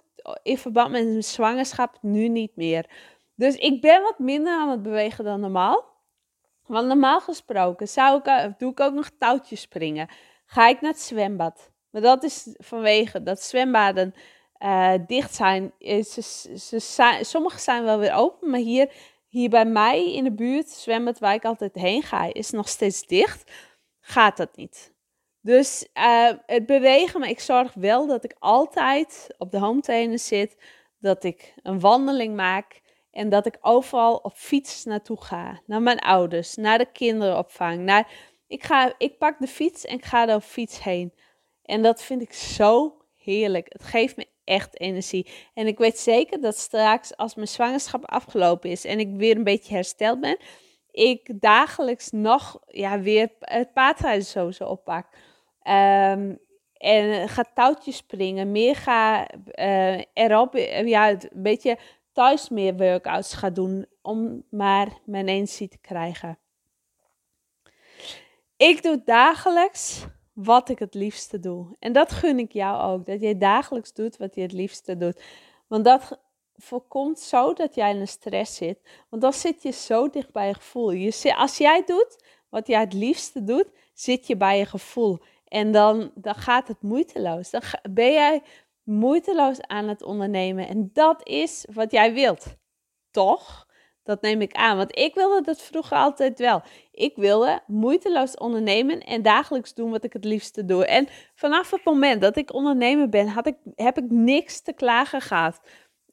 in 0.43 0.57
verband 0.57 0.91
met 0.91 1.03
mijn 1.03 1.23
zwangerschap 1.23 1.97
nu 2.01 2.27
niet 2.27 2.55
meer. 2.55 2.85
Dus 3.35 3.55
ik 3.55 3.81
ben 3.81 4.01
wat 4.01 4.19
minder 4.19 4.53
aan 4.53 4.69
het 4.69 4.81
bewegen 4.81 5.23
dan 5.23 5.39
normaal. 5.39 5.90
Want 6.71 6.87
normaal 6.87 7.21
gesproken 7.21 7.87
zou 7.87 8.19
ik, 8.19 8.25
eh, 8.25 8.45
doe 8.57 8.71
ik 8.71 8.79
ook 8.79 8.93
nog 8.93 9.09
touwtjes 9.17 9.61
springen. 9.61 10.07
Ga 10.45 10.67
ik 10.67 10.81
naar 10.81 10.91
het 10.91 11.01
zwembad. 11.01 11.71
Maar 11.89 12.01
dat 12.01 12.23
is 12.23 12.55
vanwege 12.57 13.23
dat 13.23 13.41
zwembaden 13.41 14.13
uh, 14.59 14.93
dicht 15.07 15.35
zijn. 15.35 15.73
Ze, 15.79 16.21
ze, 16.57 17.19
sommige 17.21 17.59
zijn 17.59 17.83
wel 17.83 17.97
weer 17.99 18.13
open, 18.13 18.49
maar 18.49 18.59
hier, 18.59 18.93
hier 19.27 19.49
bij 19.49 19.65
mij 19.65 20.13
in 20.13 20.23
de 20.23 20.33
buurt, 20.33 20.69
zwembad 20.69 21.19
waar 21.19 21.33
ik 21.33 21.45
altijd 21.45 21.75
heen 21.75 22.03
ga, 22.03 22.33
is 22.33 22.51
nog 22.51 22.67
steeds 22.67 23.07
dicht. 23.07 23.51
Gaat 23.99 24.37
dat 24.37 24.55
niet. 24.55 24.93
Dus 25.41 25.87
uh, 25.93 26.31
het 26.45 26.65
bewegen, 26.65 27.19
maar 27.19 27.29
ik 27.29 27.39
zorg 27.39 27.73
wel 27.73 28.07
dat 28.07 28.23
ik 28.23 28.35
altijd 28.39 29.35
op 29.37 29.51
de 29.51 29.59
home 29.59 29.81
trainer 29.81 30.19
zit. 30.19 30.57
Dat 30.99 31.23
ik 31.23 31.53
een 31.63 31.79
wandeling 31.79 32.35
maak. 32.35 32.80
En 33.11 33.29
dat 33.29 33.45
ik 33.45 33.57
overal 33.61 34.15
op 34.15 34.33
fiets 34.33 34.85
naartoe 34.85 35.21
ga. 35.21 35.61
Naar 35.65 35.81
mijn 35.81 35.99
ouders, 35.99 36.55
naar 36.55 36.77
de 36.77 36.91
kinderopvang. 36.91 37.79
Naar, 37.79 38.11
ik, 38.47 38.63
ga, 38.63 38.93
ik 38.97 39.17
pak 39.17 39.39
de 39.39 39.47
fiets 39.47 39.85
en 39.85 39.95
ik 39.95 40.05
ga 40.05 40.27
er 40.27 40.35
op 40.35 40.43
fiets 40.43 40.83
heen. 40.83 41.13
En 41.63 41.81
dat 41.81 42.03
vind 42.03 42.21
ik 42.21 42.33
zo 42.33 42.97
heerlijk. 43.15 43.65
Het 43.69 43.83
geeft 43.83 44.17
me 44.17 44.27
echt 44.43 44.79
energie. 44.79 45.27
En 45.53 45.67
ik 45.67 45.77
weet 45.77 45.99
zeker 45.99 46.41
dat 46.41 46.57
straks, 46.57 47.17
als 47.17 47.35
mijn 47.35 47.47
zwangerschap 47.47 48.05
afgelopen 48.05 48.69
is 48.69 48.85
en 48.85 48.99
ik 48.99 49.09
weer 49.15 49.35
een 49.35 49.43
beetje 49.43 49.73
hersteld 49.73 50.19
ben, 50.19 50.37
ik 50.91 51.41
dagelijks 51.41 52.11
nog 52.11 52.59
ja, 52.67 52.99
weer 52.99 53.29
het 53.39 53.73
paardrijden 53.73 54.25
sowieso 54.25 54.65
oppak. 54.65 55.07
Um, 55.63 56.39
en 56.73 57.29
ga 57.29 57.45
touwtjes 57.53 57.95
springen, 57.95 58.51
meer 58.51 58.75
ga 58.75 59.27
uh, 59.55 60.01
erop, 60.13 60.57
ja, 60.85 61.09
een 61.09 61.29
beetje 61.33 61.77
thuis 62.11 62.49
meer 62.49 62.75
workouts 62.77 63.33
ga 63.33 63.49
doen 63.49 63.85
om 64.01 64.43
maar 64.49 64.87
mijn 65.05 65.27
energie 65.27 65.67
te 65.67 65.77
krijgen. 65.77 66.39
Ik 68.57 68.83
doe 68.83 69.01
dagelijks 69.05 70.05
wat 70.33 70.69
ik 70.69 70.79
het 70.79 70.93
liefste 70.93 71.39
doe. 71.39 71.75
En 71.79 71.93
dat 71.93 72.11
gun 72.11 72.39
ik 72.39 72.51
jou 72.51 72.81
ook. 72.91 73.05
Dat 73.05 73.21
jij 73.21 73.37
dagelijks 73.37 73.93
doet 73.93 74.17
wat 74.17 74.35
je 74.35 74.41
het 74.41 74.51
liefste 74.51 74.97
doet. 74.97 75.21
Want 75.67 75.85
dat 75.85 76.19
voorkomt 76.55 77.19
zo 77.19 77.53
dat 77.53 77.75
jij 77.75 77.91
in 77.91 77.99
een 77.99 78.07
stress 78.07 78.55
zit. 78.55 78.79
Want 79.09 79.21
dan 79.21 79.33
zit 79.33 79.63
je 79.63 79.71
zo 79.71 80.09
dicht 80.09 80.31
bij 80.31 80.47
je 80.47 80.53
gevoel. 80.53 80.91
Je, 80.91 81.35
als 81.35 81.57
jij 81.57 81.83
doet 81.85 82.23
wat 82.49 82.67
jij 82.67 82.79
het 82.79 82.93
liefste 82.93 83.43
doet, 83.43 83.67
zit 83.93 84.27
je 84.27 84.37
bij 84.37 84.57
je 84.57 84.65
gevoel. 84.65 85.19
En 85.47 85.71
dan, 85.71 86.11
dan 86.15 86.35
gaat 86.35 86.67
het 86.67 86.81
moeiteloos. 86.81 87.49
Dan 87.49 87.61
ben 87.91 88.11
jij 88.11 88.41
moeiteloos 88.83 89.61
aan 89.61 89.87
het 89.87 90.03
ondernemen. 90.03 90.67
En 90.67 90.89
dat 90.93 91.27
is 91.27 91.65
wat 91.73 91.91
jij 91.91 92.13
wilt. 92.13 92.55
Toch? 93.11 93.69
Dat 94.03 94.21
neem 94.21 94.41
ik 94.41 94.53
aan. 94.53 94.77
Want 94.77 94.97
ik 94.97 95.13
wilde 95.13 95.41
dat 95.41 95.61
vroeger 95.61 95.97
altijd 95.97 96.39
wel. 96.39 96.61
Ik 96.91 97.15
wilde 97.15 97.61
moeiteloos 97.67 98.37
ondernemen 98.37 98.99
en 98.99 99.21
dagelijks 99.21 99.73
doen 99.73 99.91
wat 99.91 100.03
ik 100.03 100.13
het 100.13 100.25
liefste 100.25 100.65
doe. 100.65 100.85
En 100.85 101.07
vanaf 101.35 101.71
het 101.71 101.85
moment 101.85 102.21
dat 102.21 102.37
ik 102.37 102.53
ondernemer 102.53 103.09
ben, 103.09 103.27
had 103.27 103.47
ik, 103.47 103.55
heb 103.75 103.97
ik 103.97 104.09
niks 104.09 104.61
te 104.61 104.73
klagen 104.73 105.21
gehad. 105.21 105.61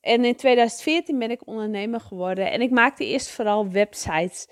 En 0.01 0.25
in 0.25 0.37
2014 0.37 1.19
ben 1.19 1.31
ik 1.31 1.47
ondernemer 1.47 2.01
geworden. 2.01 2.51
En 2.51 2.61
ik 2.61 2.71
maakte 2.71 3.07
eerst 3.07 3.29
vooral 3.29 3.71
websites. 3.71 4.49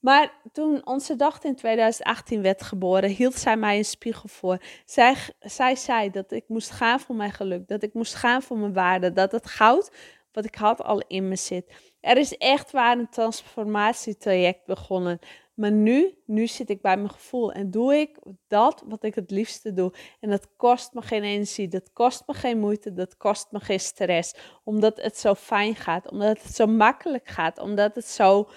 Maar 0.00 0.32
toen 0.52 0.86
onze 0.86 1.16
dochter 1.16 1.48
in 1.48 1.56
2018 1.56 2.42
werd 2.42 2.62
geboren, 2.62 3.10
hield 3.10 3.34
zij 3.34 3.56
mij 3.56 3.76
een 3.76 3.84
spiegel 3.84 4.28
voor. 4.28 4.58
Zij, 4.84 5.14
zij 5.38 5.76
zei 5.76 6.10
dat 6.10 6.32
ik 6.32 6.44
moest 6.48 6.70
gaan 6.70 7.00
voor 7.00 7.14
mijn 7.14 7.32
geluk, 7.32 7.68
dat 7.68 7.82
ik 7.82 7.94
moest 7.94 8.14
gaan 8.14 8.42
voor 8.42 8.58
mijn 8.58 8.72
waarde, 8.72 9.12
dat 9.12 9.32
het 9.32 9.46
goud 9.46 9.90
wat 10.32 10.44
ik 10.44 10.54
had 10.54 10.82
al 10.82 11.02
in 11.06 11.28
me 11.28 11.36
zit. 11.36 11.72
Er 12.00 12.16
is 12.16 12.36
echt 12.36 12.70
waar 12.70 12.98
een 12.98 13.08
transformatietraject 13.08 14.66
begonnen. 14.66 15.18
Maar 15.54 15.72
nu, 15.72 16.18
nu 16.26 16.46
zit 16.46 16.70
ik 16.70 16.82
bij 16.82 16.96
mijn 16.96 17.10
gevoel 17.10 17.52
en 17.52 17.70
doe 17.70 17.94
ik 17.94 18.18
dat 18.48 18.84
wat 18.86 19.04
ik 19.04 19.14
het 19.14 19.30
liefste 19.30 19.72
doe. 19.72 19.92
En 20.20 20.30
dat 20.30 20.48
kost 20.56 20.92
me 20.92 21.02
geen 21.02 21.22
energie, 21.22 21.68
dat 21.68 21.92
kost 21.92 22.22
me 22.26 22.34
geen 22.34 22.58
moeite, 22.58 22.92
dat 22.92 23.16
kost 23.16 23.46
me 23.50 23.60
geen 23.60 23.80
stress. 23.80 24.34
Omdat 24.64 25.02
het 25.02 25.18
zo 25.18 25.34
fijn 25.34 25.74
gaat, 25.74 26.10
omdat 26.10 26.42
het 26.42 26.54
zo 26.54 26.66
makkelijk 26.66 27.28
gaat, 27.28 27.58
omdat 27.58 27.94
het 27.94 28.06
zo 28.06 28.48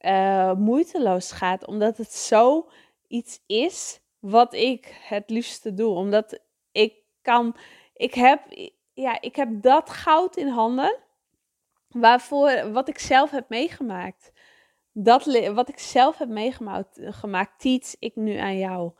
uh, 0.00 0.52
moeiteloos 0.52 1.32
gaat, 1.32 1.66
omdat 1.66 1.96
het 1.96 2.12
zo 2.12 2.68
iets 3.08 3.42
is 3.46 4.00
wat 4.18 4.54
ik 4.54 5.00
het 5.02 5.30
liefste 5.30 5.74
doe. 5.74 5.94
Omdat 5.94 6.40
ik 6.72 6.94
kan, 7.22 7.56
ik 7.92 8.14
heb, 8.14 8.40
ja, 8.94 9.20
ik 9.20 9.36
heb 9.36 9.62
dat 9.62 9.90
goud 9.90 10.36
in 10.36 10.48
handen 10.48 10.96
waarvoor, 11.88 12.72
wat 12.72 12.88
ik 12.88 12.98
zelf 12.98 13.30
heb 13.30 13.48
meegemaakt. 13.48 14.32
Dat, 14.92 15.24
wat 15.54 15.68
ik 15.68 15.78
zelf 15.78 16.18
heb 16.18 16.28
meegemaakt, 16.28 17.00
gemaakt, 17.02 17.60
teach 17.60 17.96
ik 17.98 18.16
nu 18.16 18.36
aan 18.36 18.58
jou. 18.58 18.92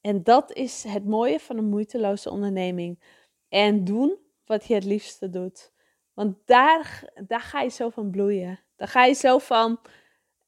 En 0.00 0.22
dat 0.22 0.52
is 0.52 0.84
het 0.84 1.04
mooie 1.04 1.40
van 1.40 1.56
een 1.56 1.68
moeiteloze 1.68 2.30
onderneming. 2.30 3.02
En 3.48 3.84
doen 3.84 4.16
wat 4.44 4.66
je 4.66 4.74
het 4.74 4.84
liefste 4.84 5.30
doet. 5.30 5.72
Want 6.14 6.36
daar, 6.44 7.12
daar 7.26 7.40
ga 7.40 7.60
je 7.60 7.70
zo 7.70 7.88
van 7.88 8.10
bloeien. 8.10 8.60
Daar 8.76 8.88
ga 8.88 9.04
je 9.04 9.14
zo 9.14 9.38
van 9.38 9.80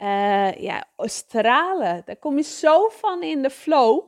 uh, 0.03 0.55
ja, 0.55 0.85
stralen. 0.97 2.03
Daar 2.05 2.17
kom 2.17 2.37
je 2.37 2.43
zo 2.43 2.89
van 2.89 3.23
in 3.23 3.43
de 3.43 3.51
flow. 3.51 4.05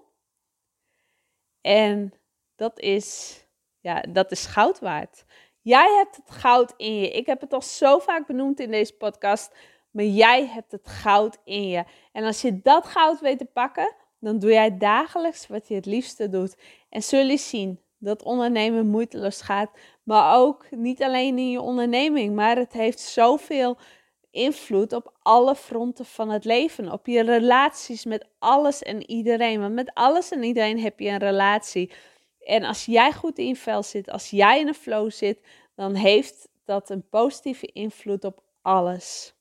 En 1.61 2.13
dat 2.57 2.81
is, 2.81 3.39
ja, 3.81 4.01
dat 4.01 4.31
is 4.31 4.47
goud 4.47 4.79
waard. 4.79 5.25
Jij 5.61 5.95
hebt 5.97 6.17
het 6.17 6.31
goud 6.31 6.75
in 6.77 6.95
je. 6.95 7.11
Ik 7.11 7.27
heb 7.27 7.41
het 7.41 7.53
al 7.53 7.63
zo 7.63 7.99
vaak 7.99 8.27
benoemd 8.27 8.61
in 8.61 8.71
deze 8.71 8.97
podcast. 8.97 9.55
Maar 9.91 10.05
jij 10.05 10.47
hebt 10.47 10.73
het 10.73 10.89
goud 10.89 11.39
in 11.45 11.69
je. 11.69 11.85
En 12.13 12.25
als 12.25 12.43
je 12.43 12.61
dat 12.63 12.87
goud 12.87 13.21
weet 13.21 13.39
te 13.39 13.45
pakken, 13.45 13.95
dan 14.19 14.39
doe 14.39 14.51
jij 14.51 14.79
dagelijks 14.79 15.47
wat 15.47 15.69
je 15.69 15.75
het 15.75 15.87
liefste 15.87 16.29
doet. 16.29 16.57
En 16.89 17.03
zul 17.03 17.27
je 17.27 17.37
zien 17.37 17.81
dat 17.99 18.23
ondernemen 18.23 18.87
moeiteloos 18.87 19.41
gaat. 19.41 19.71
Maar 20.03 20.37
ook 20.37 20.71
niet 20.71 21.03
alleen 21.03 21.39
in 21.39 21.51
je 21.51 21.61
onderneming, 21.61 22.35
maar 22.35 22.57
het 22.57 22.73
heeft 22.73 23.01
zoveel 23.01 23.79
invloed 24.33 24.93
op 24.93 25.13
alle 25.23 25.55
fronten 25.55 26.05
van 26.05 26.31
het 26.31 26.45
leven. 26.45 26.93
Op 26.93 27.07
je 27.07 27.23
relaties 27.23 28.05
met 28.05 28.27
alles 28.39 28.83
en 28.83 29.11
iedereen. 29.11 29.61
Want 29.61 29.75
met 29.75 29.91
alles 29.95 30.31
en 30.31 30.43
iedereen 30.43 30.81
heb 30.81 31.01
je 31.01 31.09
een 31.09 31.19
relatie. 31.19 31.93
En 32.41 32.65
als 32.65 32.85
jij 32.85 33.13
goed 33.13 33.39
in 33.39 33.57
vel 33.57 33.83
zit, 33.83 34.11
als 34.11 34.31
jij 34.31 34.61
in 34.61 34.69
een 34.69 34.75
flow 34.75 35.11
zit, 35.11 35.47
dan 35.75 35.95
heeft 35.95 36.49
dat 36.65 36.91
een 36.91 37.09
positieve 37.09 37.67
invloed 37.67 38.25
op 38.25 38.43
alles. 38.63 39.35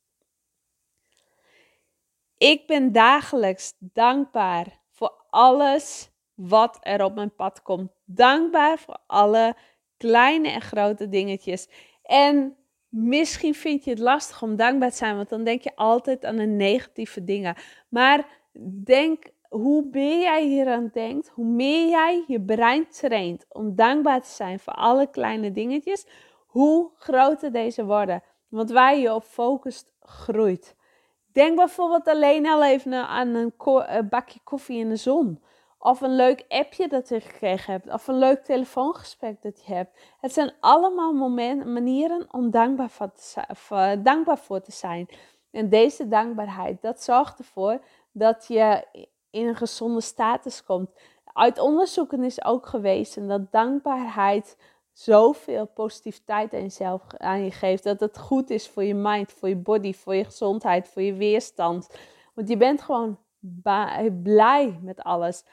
Ik 2.37 2.67
ben 2.67 2.91
dagelijks 2.91 3.73
dankbaar 3.79 4.79
voor 4.89 5.25
alles 5.29 6.09
wat 6.33 6.77
er 6.81 7.03
op 7.03 7.15
mijn 7.15 7.35
pad 7.35 7.61
komt. 7.61 7.91
Dankbaar 8.05 8.79
voor 8.79 8.97
alle 9.07 9.55
kleine 9.97 10.49
en 10.49 10.61
grote 10.61 11.09
dingetjes. 11.09 11.67
En 12.03 12.55
misschien 12.91 13.53
vind 13.53 13.83
je 13.83 13.89
het 13.89 13.99
lastig 13.99 14.41
om 14.41 14.55
dankbaar 14.55 14.89
te 14.89 14.95
zijn, 14.95 15.15
want 15.15 15.29
dan 15.29 15.43
denk 15.43 15.61
je 15.61 15.75
altijd 15.75 16.25
aan 16.25 16.35
de 16.35 16.45
negatieve 16.45 17.23
dingen. 17.23 17.55
Maar 17.89 18.27
denk, 18.83 19.23
hoe 19.49 19.87
meer 19.91 20.19
jij 20.19 20.45
hier 20.45 20.67
aan 20.67 20.89
denkt, 20.93 21.29
hoe 21.29 21.45
meer 21.45 21.89
jij 21.89 22.23
je 22.27 22.41
brein 22.41 22.87
traint 22.87 23.45
om 23.49 23.75
dankbaar 23.75 24.21
te 24.21 24.29
zijn 24.29 24.59
voor 24.59 24.73
alle 24.73 25.09
kleine 25.09 25.51
dingetjes, 25.51 26.05
hoe 26.45 26.91
groter 26.95 27.51
deze 27.51 27.85
worden. 27.85 28.23
Want 28.47 28.71
waar 28.71 28.97
je 28.97 29.13
op 29.13 29.23
focust, 29.23 29.91
groeit. 30.01 30.75
Denk 31.31 31.55
bijvoorbeeld 31.55 32.07
alleen 32.07 32.47
al 32.47 32.63
even 32.63 32.93
aan 33.07 33.27
een, 33.27 33.53
bakje 34.09 34.39
koffie 34.43 34.79
in 34.79 34.89
de 34.89 34.95
zon. 34.95 35.39
Of 35.83 36.01
een 36.01 36.15
leuk 36.15 36.45
appje 36.47 36.87
dat 36.87 37.09
je 37.09 37.21
gekregen 37.21 37.73
hebt. 37.73 37.89
Of 37.89 38.07
een 38.07 38.17
leuk 38.17 38.43
telefoongesprek 38.43 39.41
dat 39.41 39.65
je 39.65 39.73
hebt. 39.73 39.99
Het 40.19 40.33
zijn 40.33 40.51
allemaal 40.59 41.13
momenten, 41.13 41.73
manieren 41.73 42.27
om 42.31 42.51
dankbaar 42.51 42.89
voor, 42.89 43.11
te, 43.11 43.99
dankbaar 44.03 44.37
voor 44.37 44.61
te 44.61 44.71
zijn. 44.71 45.07
En 45.51 45.69
deze 45.69 46.07
dankbaarheid, 46.07 46.81
dat 46.81 47.03
zorgt 47.03 47.39
ervoor 47.39 47.79
dat 48.11 48.45
je 48.47 48.85
in 49.29 49.47
een 49.47 49.55
gezonde 49.55 50.01
status 50.01 50.63
komt. 50.63 50.89
Uit 51.33 51.59
onderzoeken 51.59 52.23
is 52.23 52.43
ook 52.43 52.65
gewezen 52.65 53.27
dat 53.27 53.51
dankbaarheid 53.51 54.57
zoveel 54.93 55.65
positiviteit 55.65 56.53
aan 56.53 56.61
jezelf 56.61 57.01
aan 57.17 57.43
je 57.43 57.51
geeft. 57.51 57.83
Dat 57.83 57.99
het 57.99 58.17
goed 58.17 58.49
is 58.49 58.69
voor 58.69 58.83
je 58.83 58.95
mind, 58.95 59.31
voor 59.31 59.49
je 59.49 59.55
body, 59.55 59.93
voor 59.93 60.15
je 60.15 60.23
gezondheid, 60.23 60.87
voor 60.87 61.01
je 61.01 61.13
weerstand. 61.13 61.89
Want 62.33 62.47
je 62.47 62.57
bent 62.57 62.81
gewoon 62.81 63.17
blij 64.23 64.79
met 64.81 65.03
alles. 65.03 65.43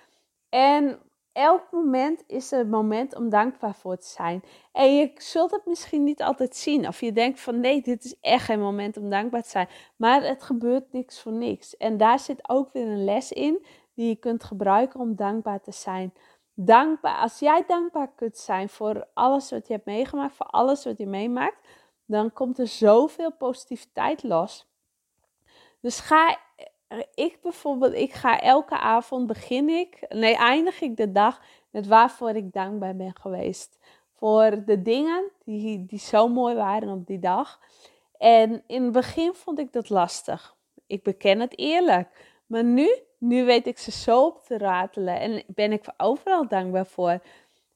En 0.49 0.99
elk 1.33 1.63
moment 1.71 2.25
is 2.27 2.51
een 2.51 2.69
moment 2.69 3.15
om 3.15 3.29
dankbaar 3.29 3.75
voor 3.75 3.97
te 3.97 4.07
zijn. 4.07 4.43
En 4.73 4.97
je 4.97 5.11
zult 5.15 5.51
het 5.51 5.67
misschien 5.67 6.05
niet 6.05 6.23
altijd 6.23 6.57
zien. 6.57 6.87
Of 6.87 7.01
je 7.01 7.13
denkt 7.13 7.41
van 7.41 7.61
nee, 7.61 7.83
dit 7.83 8.05
is 8.05 8.17
echt 8.21 8.45
geen 8.45 8.61
moment 8.61 8.97
om 8.97 9.11
dankbaar 9.11 9.43
te 9.43 9.49
zijn. 9.49 9.69
Maar 9.97 10.23
het 10.23 10.43
gebeurt 10.43 10.93
niks 10.93 11.21
voor 11.21 11.33
niks. 11.33 11.77
En 11.77 11.97
daar 11.97 12.19
zit 12.19 12.49
ook 12.49 12.73
weer 12.73 12.87
een 12.87 13.05
les 13.05 13.33
in 13.33 13.67
die 13.95 14.09
je 14.09 14.17
kunt 14.17 14.45
gebruiken 14.45 15.01
om 15.01 15.17
dankbaar 15.17 15.61
te 15.61 15.73
zijn 15.73 16.13
dankbaar, 16.61 17.19
als 17.19 17.39
jij 17.39 17.65
dankbaar 17.67 18.13
kunt 18.15 18.39
zijn 18.39 18.69
voor 18.69 19.09
alles 19.15 19.51
wat 19.51 19.67
je 19.67 19.73
hebt 19.73 19.87
meegemaakt, 19.87 20.35
voor 20.35 20.47
alles 20.47 20.85
wat 20.85 20.99
je 20.99 21.07
meemaakt, 21.07 21.69
dan 22.05 22.33
komt 22.33 22.59
er 22.59 22.67
zoveel 22.67 23.33
positiviteit 23.33 24.23
los. 24.23 24.67
Dus 25.81 26.01
ga 26.01 26.39
ik 27.15 27.39
bijvoorbeeld, 27.43 27.95
ik 27.95 28.13
ga 28.13 28.41
elke 28.41 28.79
avond 28.79 29.27
begin 29.27 29.69
ik, 29.69 30.07
nee, 30.09 30.37
eindig 30.37 30.81
ik 30.81 30.97
de 30.97 31.13
dag 31.13 31.41
met 31.71 31.87
waarvoor 31.87 32.31
ik 32.31 32.53
dankbaar 32.53 32.97
ben 32.97 33.17
geweest. 33.21 33.79
Voor 34.15 34.65
de 34.65 34.83
dingen 34.83 35.31
die, 35.45 35.87
die 35.87 35.99
zo 35.99 36.29
mooi 36.29 36.55
waren 36.55 36.89
op 36.89 37.07
die 37.07 37.19
dag. 37.19 37.61
En 38.19 38.63
in 38.67 38.83
het 38.83 38.93
begin 38.93 39.35
vond 39.35 39.59
ik 39.59 39.73
dat 39.73 39.89
lastig. 39.89 40.57
Ik 40.87 41.03
beken 41.03 41.41
het 41.41 41.59
eerlijk. 41.59 42.37
Maar 42.47 42.65
nu 42.65 43.07
nu 43.19 43.45
weet 43.45 43.67
ik 43.67 43.79
ze 43.79 43.91
zo 43.91 44.25
op 44.25 44.45
te 44.45 44.59
ratelen 44.59 45.21
en 45.21 45.43
ben 45.47 45.73
ik 45.73 45.85
overal 45.97 46.49
dankbaar 46.49 46.87
voor. 46.87 47.21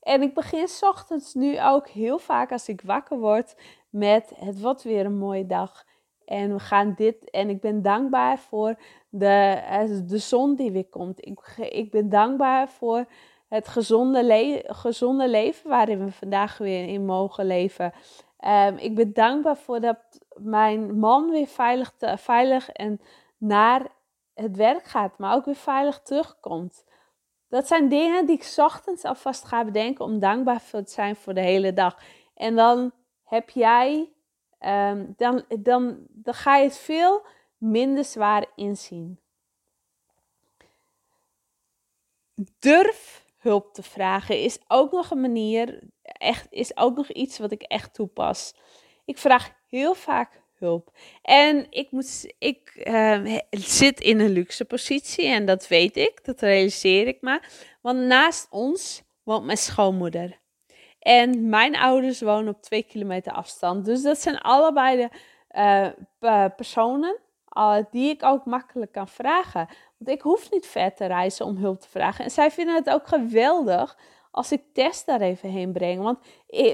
En 0.00 0.23
ik 0.23 0.35
begin 0.35 0.69
ochtends 0.81 1.35
nu 1.35 1.61
ook 1.62 1.88
heel 1.88 2.19
vaak 2.19 2.52
als 2.52 2.69
ik 2.69 2.81
wakker 2.81 3.19
word 3.19 3.54
met 3.90 4.33
het 4.35 4.61
wordt 4.61 4.83
weer 4.83 5.04
een 5.04 5.19
mooie 5.19 5.47
dag. 5.47 5.85
En 6.25 6.52
we 6.52 6.59
gaan 6.59 6.95
dit. 6.97 7.31
En 7.31 7.49
ik 7.49 7.61
ben 7.61 7.83
dankbaar 7.83 8.38
voor 8.38 8.75
de, 9.09 10.02
de 10.07 10.19
zon 10.19 10.55
die 10.55 10.71
weer 10.71 10.88
komt. 10.88 11.26
Ik, 11.26 11.41
ik 11.57 11.91
ben 11.91 12.09
dankbaar 12.09 12.69
voor 12.69 13.07
het 13.49 13.69
gezonde, 13.69 14.62
gezonde 14.67 15.29
leven 15.29 15.71
waarin 15.71 16.05
we 16.05 16.12
vandaag 16.12 16.59
weer 16.59 16.88
in 16.88 17.05
mogen 17.05 17.47
leven. 17.47 17.93
Um, 18.47 18.76
ik 18.76 18.95
ben 18.95 19.12
dankbaar 19.12 19.57
voor 19.57 19.81
dat 19.81 19.99
mijn 20.35 20.99
man 20.99 21.31
weer 21.31 21.47
veilig, 21.47 21.93
te, 21.97 22.17
veilig 22.19 22.69
en 22.69 23.00
naar 23.38 23.87
het 24.35 24.57
werk 24.57 24.85
gaat, 24.85 25.19
maar 25.19 25.35
ook 25.35 25.45
weer 25.45 25.55
veilig 25.55 26.00
terugkomt. 26.02 26.85
Dat 27.49 27.67
zijn 27.67 27.88
dingen 27.88 28.26
die 28.26 28.37
ik 28.37 28.55
ochtends 28.57 29.05
alvast 29.05 29.45
ga 29.45 29.64
bedenken 29.64 30.05
om 30.05 30.19
dankbaar 30.19 30.62
te 30.71 30.83
zijn 30.85 31.17
voor 31.17 31.35
de 31.35 31.41
hele 31.41 31.73
dag. 31.73 31.99
En 32.35 32.57
dan 32.57 32.93
heb 33.25 33.50
jij, 33.50 34.12
ehm, 34.62 35.07
dan, 35.16 35.45
dan, 35.61 35.99
dan 36.09 36.35
ga 36.35 36.57
je 36.57 36.64
het 36.64 36.78
veel 36.78 37.26
minder 37.59 38.04
zwaar 38.04 38.47
inzien. 38.57 39.21
Durf 42.59 43.25
hulp 43.38 43.75
te 43.75 43.83
vragen 43.83 44.38
is 44.38 44.59
ook 44.69 44.92
nog 44.92 45.11
een 45.11 45.21
manier, 45.21 45.81
echt, 46.02 46.47
is 46.50 46.76
ook 46.76 46.97
nog 46.97 47.09
iets 47.09 47.38
wat 47.38 47.52
ik 47.52 47.62
echt 47.62 47.95
toepas. 47.95 48.54
Ik 49.04 49.19
vraag 49.19 49.52
heel 49.69 49.95
vaak 49.95 50.40
hulp. 50.54 50.97
En 51.23 51.66
ik, 51.71 51.90
moet, 51.90 52.35
ik 52.38 52.73
ehm, 52.75 53.40
zit 53.50 54.00
in 54.00 54.21
een 54.21 54.31
luxe 54.31 54.64
positie 54.64 55.26
en 55.26 55.47
dat 55.47 55.69
weet 55.69 55.97
ik, 55.97 56.25
dat 56.25 56.40
realiseer 56.40 57.07
ik 57.07 57.21
me. 57.21 57.40
Want 57.81 57.99
naast 57.99 58.47
ons 58.50 59.02
woont 59.23 59.45
mijn 59.45 59.59
schoonmoeder. 59.59 60.40
En 61.02 61.49
mijn 61.49 61.76
ouders 61.76 62.21
wonen 62.21 62.54
op 62.54 62.62
twee 62.62 62.82
kilometer 62.82 63.32
afstand. 63.32 63.85
Dus 63.85 64.02
dat 64.02 64.18
zijn 64.18 64.38
allebei 64.38 64.97
de 64.97 65.94
uh, 66.21 66.44
personen 66.56 67.16
uh, 67.59 67.76
die 67.90 68.11
ik 68.11 68.23
ook 68.25 68.44
makkelijk 68.44 68.92
kan 68.92 69.09
vragen. 69.09 69.68
Want 69.99 70.11
ik 70.11 70.21
hoef 70.21 70.50
niet 70.50 70.66
ver 70.66 70.94
te 70.94 71.06
reizen 71.06 71.47
om 71.47 71.56
hulp 71.56 71.80
te 71.80 71.88
vragen. 71.88 72.25
En 72.25 72.30
zij 72.30 72.50
vinden 72.50 72.75
het 72.75 72.90
ook 72.90 73.06
geweldig 73.06 73.97
als 74.30 74.52
ik 74.52 74.62
Tess 74.73 75.04
daar 75.04 75.21
even 75.21 75.49
heen 75.49 75.73
breng. 75.73 76.02
Want, 76.02 76.18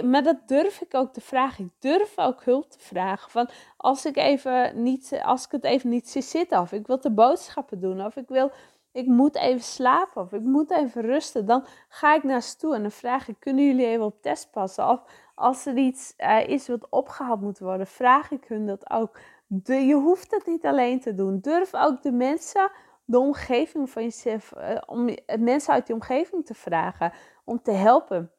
maar 0.05 0.23
dat 0.23 0.37
durf 0.47 0.81
ik 0.81 0.95
ook 0.95 1.13
te 1.13 1.21
vragen. 1.21 1.65
Ik 1.65 1.73
durf 1.79 2.19
ook 2.19 2.45
hulp 2.45 2.71
te 2.71 2.79
vragen. 2.79 3.31
Van 3.31 3.49
als 3.77 4.07
ik, 4.07 4.17
even 4.17 4.83
niet, 4.83 5.21
als 5.23 5.45
ik 5.45 5.51
het 5.51 5.65
even 5.65 5.91
niet 5.91 6.09
zie 6.09 6.23
zitten, 6.23 6.61
of 6.61 6.73
ik 6.73 6.87
wil 6.87 7.01
de 7.01 7.11
boodschappen 7.11 7.81
doen, 7.81 8.05
of 8.05 8.17
ik 8.17 8.29
wil, 8.29 8.51
ik 8.99 9.07
moet 9.07 9.37
even 9.37 9.63
slapen, 9.63 10.23
of 10.23 10.33
ik 10.33 10.43
moet 10.43 10.71
even 10.71 11.03
rusten, 11.03 11.47
dan 11.47 11.65
ga 11.89 12.15
ik 12.15 12.23
naar 12.23 12.57
toe 12.57 12.75
en 12.75 12.83
dan 12.83 12.91
vraag 12.91 13.29
ik: 13.29 13.37
kunnen 13.39 13.67
jullie 13.67 13.87
even 13.87 14.05
op 14.05 14.23
Tess 14.23 14.47
passen? 14.47 14.89
Of 14.89 15.03
als 15.35 15.67
er 15.67 15.77
iets 15.77 16.15
uh, 16.19 16.49
is 16.49 16.69
wat 16.69 16.89
opgehaald 16.89 17.41
moet 17.41 17.59
worden, 17.59 17.87
vraag 17.87 18.31
ik 18.31 18.45
hun 18.45 18.67
dat 18.67 18.91
ook. 18.91 19.19
Je 19.65 19.95
hoeft 19.95 20.31
het 20.31 20.47
niet 20.47 20.67
alleen 20.67 21.01
te 21.01 21.15
doen. 21.15 21.41
Durf 21.41 21.75
ook 21.75 22.03
de 22.03 22.13
mensen, 22.13 22.71
de 23.05 23.19
omgeving 23.19 23.91
van 23.91 24.03
jezelf, 24.03 24.53
uh, 24.57 24.77
om 24.87 25.09
mensen 25.39 25.73
uit 25.73 25.87
die 25.87 25.95
omgeving 25.95 26.47
te 26.47 26.55
vragen 26.55 27.13
om 27.45 27.63
te 27.63 27.73
helpen. 27.73 28.33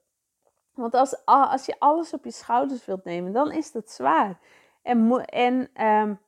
Want 0.74 0.94
als, 0.94 1.25
als 1.25 1.66
je 1.66 1.75
alles 1.80 2.13
op 2.13 2.24
je 2.24 2.32
schouders 2.32 2.86
wilt 2.86 3.04
nemen, 3.04 3.34
dan 3.34 3.51
is 3.51 3.72
dat 3.72 3.92
zwaar. 3.92 4.39
En, 4.82 5.25
en 5.25 5.86
um, 5.86 6.20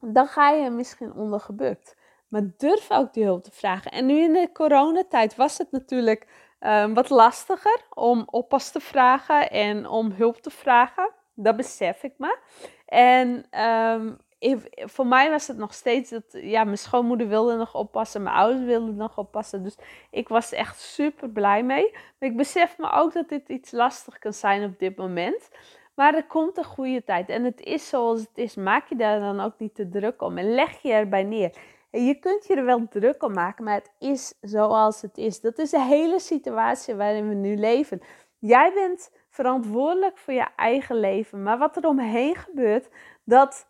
dan 0.00 0.26
ga 0.26 0.50
je 0.50 0.70
misschien 0.70 1.12
ondergebukt. 1.12 1.96
Maar 2.28 2.42
durf 2.56 2.90
ook 2.90 3.12
die 3.12 3.24
hulp 3.24 3.44
te 3.44 3.52
vragen. 3.52 3.90
En 3.90 4.06
nu 4.06 4.18
in 4.18 4.32
de 4.32 4.52
coronatijd 4.52 5.36
was 5.36 5.58
het 5.58 5.70
natuurlijk 5.70 6.26
um, 6.60 6.94
wat 6.94 7.10
lastiger 7.10 7.80
om 7.94 8.22
oppas 8.26 8.70
te 8.70 8.80
vragen 8.80 9.50
en 9.50 9.88
om 9.88 10.12
hulp 10.12 10.36
te 10.36 10.50
vragen. 10.50 11.10
Dat 11.34 11.56
besef 11.56 12.02
ik 12.02 12.14
me. 12.16 12.38
En 12.86 13.60
um, 13.60 14.18
voor 14.74 15.06
mij 15.06 15.30
was 15.30 15.46
het 15.46 15.56
nog 15.56 15.74
steeds 15.74 16.10
dat, 16.10 16.24
ja, 16.30 16.64
mijn 16.64 16.78
schoonmoeder 16.78 17.28
wilde 17.28 17.56
nog 17.56 17.74
oppassen, 17.74 18.22
mijn 18.22 18.36
ouders 18.36 18.64
wilden 18.64 18.96
nog 18.96 19.18
oppassen. 19.18 19.62
Dus 19.62 19.76
ik 20.10 20.28
was 20.28 20.52
echt 20.52 20.80
super 20.80 21.30
blij 21.30 21.62
mee. 21.62 21.90
Maar 21.92 22.28
ik 22.28 22.36
besef 22.36 22.78
me 22.78 22.90
ook 22.90 23.12
dat 23.12 23.28
dit 23.28 23.48
iets 23.48 23.70
lastig 23.70 24.18
kan 24.18 24.32
zijn 24.32 24.64
op 24.64 24.78
dit 24.78 24.96
moment. 24.96 25.50
Maar 25.94 26.14
er 26.14 26.26
komt 26.26 26.56
een 26.56 26.64
goede 26.64 27.04
tijd 27.04 27.28
en 27.28 27.44
het 27.44 27.60
is 27.60 27.88
zoals 27.88 28.20
het 28.20 28.38
is. 28.38 28.54
Maak 28.54 28.88
je 28.88 28.96
daar 28.96 29.20
dan 29.20 29.40
ook 29.40 29.58
niet 29.58 29.74
te 29.74 29.88
druk 29.88 30.22
om 30.22 30.38
en 30.38 30.54
leg 30.54 30.82
je 30.82 30.92
erbij 30.92 31.24
neer. 31.24 31.52
Je 31.90 32.14
kunt 32.14 32.46
je 32.46 32.54
er 32.54 32.64
wel 32.64 32.88
druk 32.88 33.22
om 33.22 33.32
maken, 33.32 33.64
maar 33.64 33.74
het 33.74 33.92
is 33.98 34.34
zoals 34.40 35.02
het 35.02 35.18
is. 35.18 35.40
Dat 35.40 35.58
is 35.58 35.70
de 35.70 35.82
hele 35.82 36.18
situatie 36.20 36.94
waarin 36.94 37.28
we 37.28 37.34
nu 37.34 37.56
leven. 37.56 38.00
Jij 38.38 38.72
bent 38.74 39.10
verantwoordelijk 39.30 40.18
voor 40.18 40.34
je 40.34 40.46
eigen 40.56 40.96
leven, 40.96 41.42
maar 41.42 41.58
wat 41.58 41.76
er 41.76 41.86
omheen 41.86 42.36
gebeurt, 42.36 42.88
dat 43.24 43.66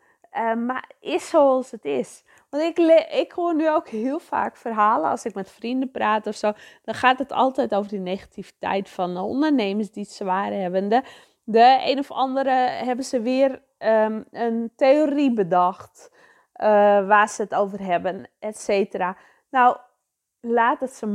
maar 0.67 0.91
is 1.01 1.29
zoals 1.29 1.71
het 1.71 1.85
is. 1.85 2.25
Want 2.51 2.63
ik, 2.63 2.79
ik 3.13 3.33
hoor 3.33 3.55
nu 3.55 3.71
ook 3.71 3.89
heel 3.89 4.19
vaak 4.19 4.57
verhalen 4.57 5.11
als 5.11 5.25
ik 5.25 5.35
met 5.35 5.51
vrienden 5.51 5.91
praat 5.91 6.27
of 6.27 6.35
zo. 6.35 6.53
Dan 6.83 6.95
gaat 6.95 7.19
het 7.19 7.33
altijd 7.33 7.75
over 7.75 7.91
die 7.91 8.01
negativiteit 8.01 8.89
van 8.89 9.17
ondernemers 9.17 9.91
die 9.91 10.03
het 10.03 10.13
zwaar 10.13 10.53
hebben. 10.53 10.89
De, 10.89 11.03
de 11.45 11.79
een 11.85 11.99
of 11.99 12.11
andere 12.11 12.51
hebben 12.51 13.05
ze 13.05 13.21
weer 13.21 13.63
um, 13.79 14.25
een 14.31 14.73
theorie 14.77 15.33
bedacht. 15.33 16.11
Uh, 16.59 16.67
waar 17.07 17.29
ze 17.29 17.43
het 17.43 17.55
over 17.55 17.81
hebben, 17.85 18.29
et 18.39 18.59
cetera. 18.59 19.17
Nou, 19.51 19.77
laat 20.41 20.81
het 20.81 20.93
ze 20.93 21.07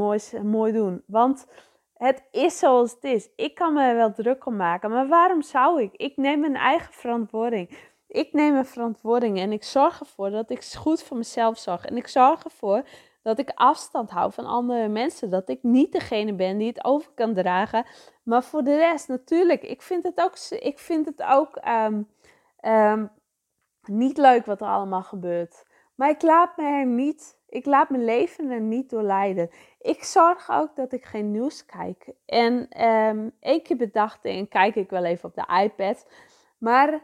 mooi, 0.44 0.72
doen. 0.72 1.04
Want 1.08 1.48
het 1.94 2.24
is 2.32 2.60
zoals 2.60 2.92
het 2.92 3.04
is. 3.04 3.30
Ik 3.36 3.56
kan 3.56 3.74
me 3.74 3.84
er 3.84 3.96
wel 3.96 4.14
druk 4.14 4.46
om 4.46 4.56
maken. 4.56 4.90
Maar 4.92 5.08
waarom 5.08 5.42
zou 5.42 5.82
ik? 5.82 5.94
Ik 5.94 6.18
neem 6.18 6.40
mijn 6.40 6.56
eigen 6.56 6.94
verantwoording. 6.94 7.78
Ik 8.08 8.34
neem 8.34 8.54
mijn 8.54 8.66
verantwoording 8.66 9.40
en 9.40 9.52
ik 9.52 9.64
zorg 9.64 10.00
ervoor 10.00 10.30
dat 10.30 10.50
ik 10.50 10.64
goed 10.64 11.04
voor 11.04 11.18
mezelf 11.18 11.58
zorg. 11.58 11.86
En 11.86 11.98
ik 11.98 12.08
zorg 12.08 12.44
ervoor 12.44 12.84
dat 13.22 13.40
ik 13.40 13.52
afstand 13.56 14.10
hou 14.10 14.32
van 14.32 14.46
andere 14.46 14.88
mensen. 14.88 15.30
Dat 15.30 15.50
ik 15.50 15.64
niet 15.64 15.92
degene 15.92 16.34
ben 16.34 16.58
die 16.58 16.68
het 16.68 16.86
over 16.86 17.12
kan 17.16 17.34
dragen. 17.34 17.86
Maar 18.24 18.44
voor 18.44 18.64
de 18.64 18.76
rest, 18.76 19.08
natuurlijk, 19.08 19.64
ik 19.64 19.82
vind 19.82 20.04
het 20.04 20.22
ook, 20.22 20.38
ik 20.50 20.80
vind 20.80 21.06
het 21.06 21.24
ook 21.24 21.60
um, 21.68 22.10
um, 22.72 23.12
niet 23.88 24.18
leuk 24.18 24.46
wat 24.46 24.62
er 24.62 24.68
allemaal 24.68 25.04
gebeurt. 25.04 25.66
Maar 25.96 26.10
ik 26.10 26.22
laat 26.22 26.58
me 26.58 26.64
er 26.64 26.86
niet, 26.86 27.38
ik 27.48 27.66
laat 27.66 27.90
mijn 27.90 28.06
leven 28.06 28.50
er 28.50 28.62
niet 28.62 28.90
door 28.90 29.04
leiden. 29.04 29.50
Ik 29.80 30.04
zorg 30.04 30.50
ook 30.52 30.76
dat 30.76 30.94
ik 30.94 31.06
geen 31.06 31.32
nieuws 31.32 31.66
kijk. 31.66 32.14
En 32.26 32.84
um, 32.86 33.32
één 33.40 33.64
keer 33.64 33.78
bedacht 33.78 34.26
en 34.26 34.48
kijk 34.48 34.76
ik 34.76 34.90
wel 34.90 35.04
even 35.04 35.30
op 35.30 35.36
de 35.36 35.62
iPad. 35.64 36.08
Maar 36.58 37.02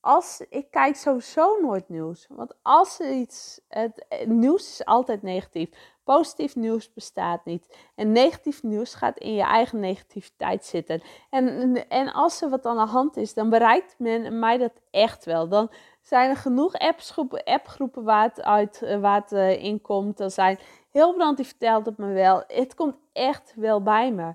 als, 0.00 0.44
ik 0.48 0.70
kijk 0.70 0.96
sowieso 0.96 1.60
nooit 1.60 1.88
nieuws. 1.88 2.26
Want 2.28 2.54
als 2.62 3.00
er 3.00 3.12
iets. 3.12 3.60
Het, 3.68 4.06
nieuws 4.24 4.68
is 4.68 4.84
altijd 4.84 5.22
negatief. 5.22 5.68
Positief 6.04 6.56
nieuws 6.56 6.92
bestaat 6.92 7.44
niet. 7.44 7.76
En 7.94 8.12
negatief 8.12 8.62
nieuws 8.62 8.94
gaat 8.94 9.18
in 9.18 9.34
je 9.34 9.42
eigen 9.42 9.80
negativiteit 9.80 10.64
zitten. 10.64 11.02
En, 11.30 11.88
en 11.88 12.12
als 12.12 12.42
er 12.42 12.50
wat 12.50 12.66
aan 12.66 12.76
de 12.76 12.92
hand 12.92 13.16
is, 13.16 13.34
dan 13.34 13.50
bereikt 13.50 13.94
men 13.98 14.38
mij 14.38 14.58
dat 14.58 14.80
echt 14.90 15.24
wel. 15.24 15.48
Dan 15.48 15.70
zijn 16.02 16.30
er 16.30 16.36
genoeg 16.36 16.74
appgroepen, 16.74 17.44
appgroepen 17.44 18.04
waar 18.04 18.22
het, 18.22 18.42
uit, 18.42 18.98
waar 19.00 19.20
het 19.20 19.32
uh, 19.32 19.64
in 19.64 19.80
komt. 19.80 20.20
Er 20.20 20.30
zijn 20.30 20.58
heel 20.90 21.14
brand 21.14 21.36
die 21.36 21.46
vertelt 21.46 21.86
het 21.86 21.98
me 21.98 22.12
wel. 22.12 22.42
Het 22.46 22.74
komt 22.74 22.96
echt 23.12 23.52
wel 23.56 23.82
bij 23.82 24.12
me. 24.12 24.34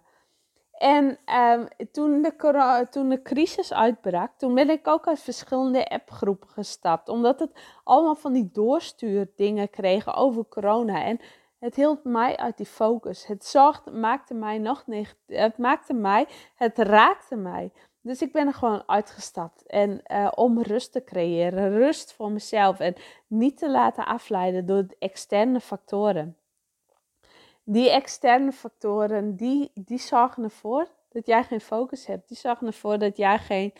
En 0.83 1.17
um, 1.35 1.67
toen, 1.91 2.21
de 2.21 2.87
toen 2.89 3.09
de 3.09 3.21
crisis 3.21 3.73
uitbrak, 3.73 4.31
toen 4.37 4.55
ben 4.55 4.69
ik 4.69 4.87
ook 4.87 5.07
uit 5.07 5.19
verschillende 5.19 5.89
appgroepen 5.89 6.49
gestapt. 6.49 7.09
Omdat 7.09 7.39
het 7.39 7.51
allemaal 7.83 8.15
van 8.15 8.33
die 8.33 8.49
doorstuurdingen 8.53 9.69
kregen 9.69 10.13
over 10.13 10.45
corona. 10.49 11.03
En 11.03 11.19
het 11.59 11.75
hield 11.75 12.03
mij 12.03 12.37
uit 12.37 12.57
die 12.57 12.65
focus. 12.65 13.25
Het 13.25 13.45
zorgde, 13.45 13.91
maakte 13.91 14.33
mij 14.33 14.57
nog. 14.57 14.85
Het 15.27 15.57
maakte 15.57 15.93
mij, 15.93 16.27
het 16.55 16.77
raakte 16.77 17.35
mij. 17.35 17.71
Dus 18.01 18.21
ik 18.21 18.31
ben 18.31 18.47
er 18.47 18.53
gewoon 18.53 18.83
uitgestapt. 18.85 19.65
En 19.65 20.01
uh, 20.07 20.31
om 20.35 20.61
rust 20.61 20.91
te 20.91 21.03
creëren, 21.03 21.69
rust 21.69 22.13
voor 22.13 22.31
mezelf. 22.31 22.79
En 22.79 22.95
niet 23.27 23.57
te 23.57 23.69
laten 23.69 24.05
afleiden 24.05 24.65
door 24.65 24.85
externe 24.99 25.59
factoren 25.59 26.37
die 27.63 27.89
externe 27.89 28.51
factoren, 28.51 29.35
die, 29.35 29.71
die 29.73 29.99
zorgen 29.99 30.43
ervoor 30.43 30.87
dat 31.09 31.25
jij 31.25 31.43
geen 31.43 31.61
focus 31.61 32.05
hebt. 32.05 32.27
Die 32.27 32.37
zorgen 32.37 32.67
ervoor 32.67 32.97
dat 32.97 33.17
jij 33.17 33.39
geen, 33.39 33.73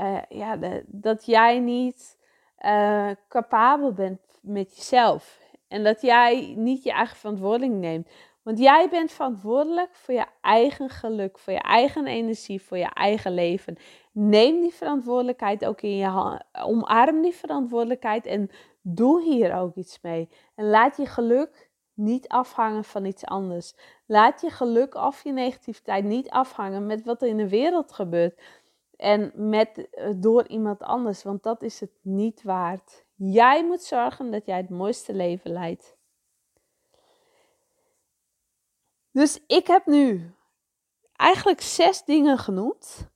uh, 0.00 0.18
ja, 0.28 0.58
dat 0.86 1.26
jij 1.26 1.58
niet 1.58 2.18
uh, 2.60 3.10
capabel 3.28 3.92
bent 3.92 4.20
met 4.40 4.76
jezelf. 4.76 5.38
En 5.68 5.84
dat 5.84 6.00
jij 6.00 6.54
niet 6.56 6.82
je 6.82 6.92
eigen 6.92 7.16
verantwoording 7.16 7.74
neemt. 7.74 8.08
Want 8.42 8.58
jij 8.58 8.88
bent 8.90 9.12
verantwoordelijk 9.12 9.94
voor 9.94 10.14
je 10.14 10.26
eigen 10.40 10.88
geluk, 10.88 11.38
voor 11.38 11.52
je 11.52 11.62
eigen 11.62 12.06
energie, 12.06 12.62
voor 12.62 12.78
je 12.78 12.90
eigen 12.92 13.34
leven. 13.34 13.76
Neem 14.12 14.60
die 14.60 14.74
verantwoordelijkheid 14.74 15.64
ook 15.64 15.80
in 15.80 15.96
je 15.96 16.06
hand. 16.06 16.42
Omarm 16.52 17.22
die 17.22 17.34
verantwoordelijkheid 17.34 18.26
en 18.26 18.50
doe 18.82 19.22
hier 19.22 19.54
ook 19.54 19.74
iets 19.74 20.00
mee. 20.02 20.28
En 20.54 20.68
laat 20.68 20.96
je 20.96 21.06
geluk 21.06 21.69
niet 22.00 22.28
afhangen 22.28 22.84
van 22.84 23.04
iets 23.04 23.24
anders. 23.24 23.74
Laat 24.06 24.40
je 24.40 24.50
geluk 24.50 24.94
of 24.94 25.24
je 25.24 25.32
negativiteit 25.32 26.04
niet 26.04 26.30
afhangen 26.30 26.86
met 26.86 27.04
wat 27.04 27.22
er 27.22 27.28
in 27.28 27.36
de 27.36 27.48
wereld 27.48 27.92
gebeurt. 27.92 28.40
En 28.96 29.32
met, 29.34 29.88
eh, 29.90 30.10
door 30.16 30.46
iemand 30.46 30.82
anders, 30.82 31.22
want 31.22 31.42
dat 31.42 31.62
is 31.62 31.80
het 31.80 31.92
niet 32.02 32.42
waard. 32.42 33.04
Jij 33.14 33.64
moet 33.64 33.82
zorgen 33.82 34.30
dat 34.30 34.46
jij 34.46 34.56
het 34.56 34.70
mooiste 34.70 35.14
leven 35.14 35.52
leidt. 35.52 35.96
Dus 39.12 39.40
ik 39.46 39.66
heb 39.66 39.86
nu 39.86 40.34
eigenlijk 41.16 41.60
zes 41.60 42.04
dingen 42.04 42.38
genoemd. 42.38 43.08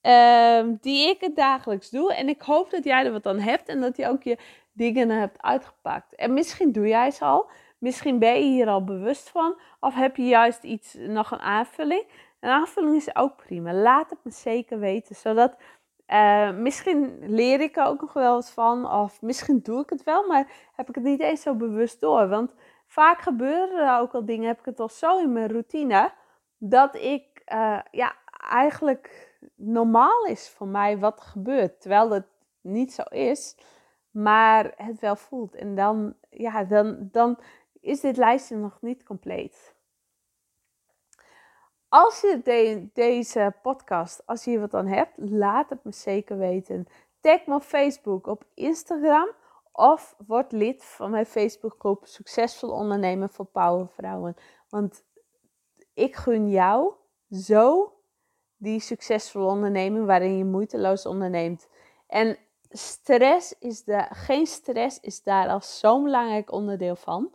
Ehm, 0.00 0.74
die 0.80 1.08
ik 1.08 1.20
het 1.20 1.36
dagelijks 1.36 1.90
doe. 1.90 2.14
En 2.14 2.28
ik 2.28 2.42
hoop 2.42 2.70
dat 2.70 2.84
jij 2.84 3.04
er 3.04 3.12
wat 3.12 3.26
aan 3.26 3.38
hebt 3.38 3.68
en 3.68 3.80
dat 3.80 3.96
je 3.96 4.08
ook 4.08 4.22
je 4.22 4.38
dingen 4.72 5.10
hebt 5.10 5.42
uitgepakt. 5.42 6.14
En 6.14 6.32
misschien 6.32 6.72
doe 6.72 6.86
jij 6.86 7.10
ze 7.10 7.24
al. 7.24 7.50
Misschien 7.80 8.18
ben 8.18 8.34
je 8.34 8.50
hier 8.50 8.68
al 8.68 8.84
bewust 8.84 9.30
van, 9.30 9.60
of 9.80 9.94
heb 9.94 10.16
je 10.16 10.26
juist 10.26 10.62
iets, 10.62 10.94
nog 10.94 11.30
een 11.30 11.40
aanvulling. 11.40 12.04
Een 12.40 12.50
aanvulling 12.50 12.96
is 12.96 13.16
ook 13.16 13.36
prima. 13.36 13.72
Laat 13.72 14.10
het 14.10 14.18
me 14.22 14.30
zeker 14.30 14.78
weten, 14.78 15.14
zodat 15.14 15.56
uh, 16.06 16.50
misschien 16.50 17.18
leer 17.20 17.60
ik 17.60 17.76
er 17.76 17.84
ook 17.84 18.00
nog 18.00 18.12
wel 18.12 18.36
eens 18.36 18.50
van, 18.50 18.90
of 18.92 19.22
misschien 19.22 19.60
doe 19.62 19.82
ik 19.82 19.90
het 19.90 20.04
wel, 20.04 20.26
maar 20.26 20.50
heb 20.72 20.88
ik 20.88 20.94
het 20.94 21.04
niet 21.04 21.20
eens 21.20 21.42
zo 21.42 21.54
bewust 21.54 22.00
door. 22.00 22.28
Want 22.28 22.54
vaak 22.86 23.20
gebeuren 23.20 23.88
er 23.88 24.00
ook 24.00 24.12
al 24.12 24.24
dingen, 24.24 24.46
heb 24.46 24.58
ik 24.58 24.64
het 24.64 24.80
al 24.80 24.88
zo 24.88 25.18
in 25.18 25.32
mijn 25.32 25.48
routine, 25.48 26.12
dat 26.58 26.94
ik 26.94 27.42
uh, 27.52 27.78
ja, 27.90 28.14
eigenlijk 28.50 29.34
normaal 29.54 30.24
is 30.24 30.48
voor 30.48 30.68
mij 30.68 30.98
wat 30.98 31.18
er 31.18 31.24
gebeurt. 31.26 31.80
Terwijl 31.80 32.10
het 32.10 32.26
niet 32.60 32.92
zo 32.92 33.02
is, 33.02 33.56
maar 34.10 34.72
het 34.76 35.00
wel 35.00 35.16
voelt. 35.16 35.54
En 35.54 35.74
dan, 35.74 36.14
ja, 36.30 36.64
dan, 36.64 37.08
dan 37.12 37.38
is 37.80 38.00
dit 38.00 38.16
lijstje 38.16 38.56
nog 38.56 38.78
niet 38.80 39.02
compleet. 39.02 39.74
Als 41.88 42.20
je 42.20 42.88
deze 42.92 43.54
podcast, 43.62 44.26
als 44.26 44.44
je 44.44 44.60
wat 44.60 44.74
aan 44.74 44.86
hebt, 44.86 45.12
laat 45.16 45.70
het 45.70 45.84
me 45.84 45.92
zeker 45.92 46.38
weten. 46.38 46.86
Tag 47.20 47.46
me 47.46 47.54
op 47.54 47.62
Facebook, 47.62 48.26
op 48.26 48.44
Instagram 48.54 49.28
of 49.72 50.14
word 50.26 50.52
lid 50.52 50.84
van 50.84 51.10
mijn 51.10 51.26
Facebookgroep 51.26 52.06
Succesvol 52.06 52.70
Ondernemen 52.70 53.28
voor 53.30 53.44
Powervrouwen. 53.44 54.36
Want 54.68 55.04
ik 55.94 56.16
gun 56.16 56.50
jou 56.50 56.92
zo 57.30 57.94
die 58.56 58.80
succesvolle 58.80 59.46
onderneming 59.46 60.06
waarin 60.06 60.36
je 60.36 60.44
moeiteloos 60.44 61.06
onderneemt. 61.06 61.68
En 62.06 62.38
stress 62.68 63.58
is 63.58 63.84
de, 63.84 64.06
geen 64.10 64.46
stress 64.46 65.00
is 65.00 65.22
daar 65.22 65.48
al 65.48 65.60
zo'n 65.60 66.02
belangrijk 66.02 66.52
onderdeel 66.52 66.96
van. 66.96 67.34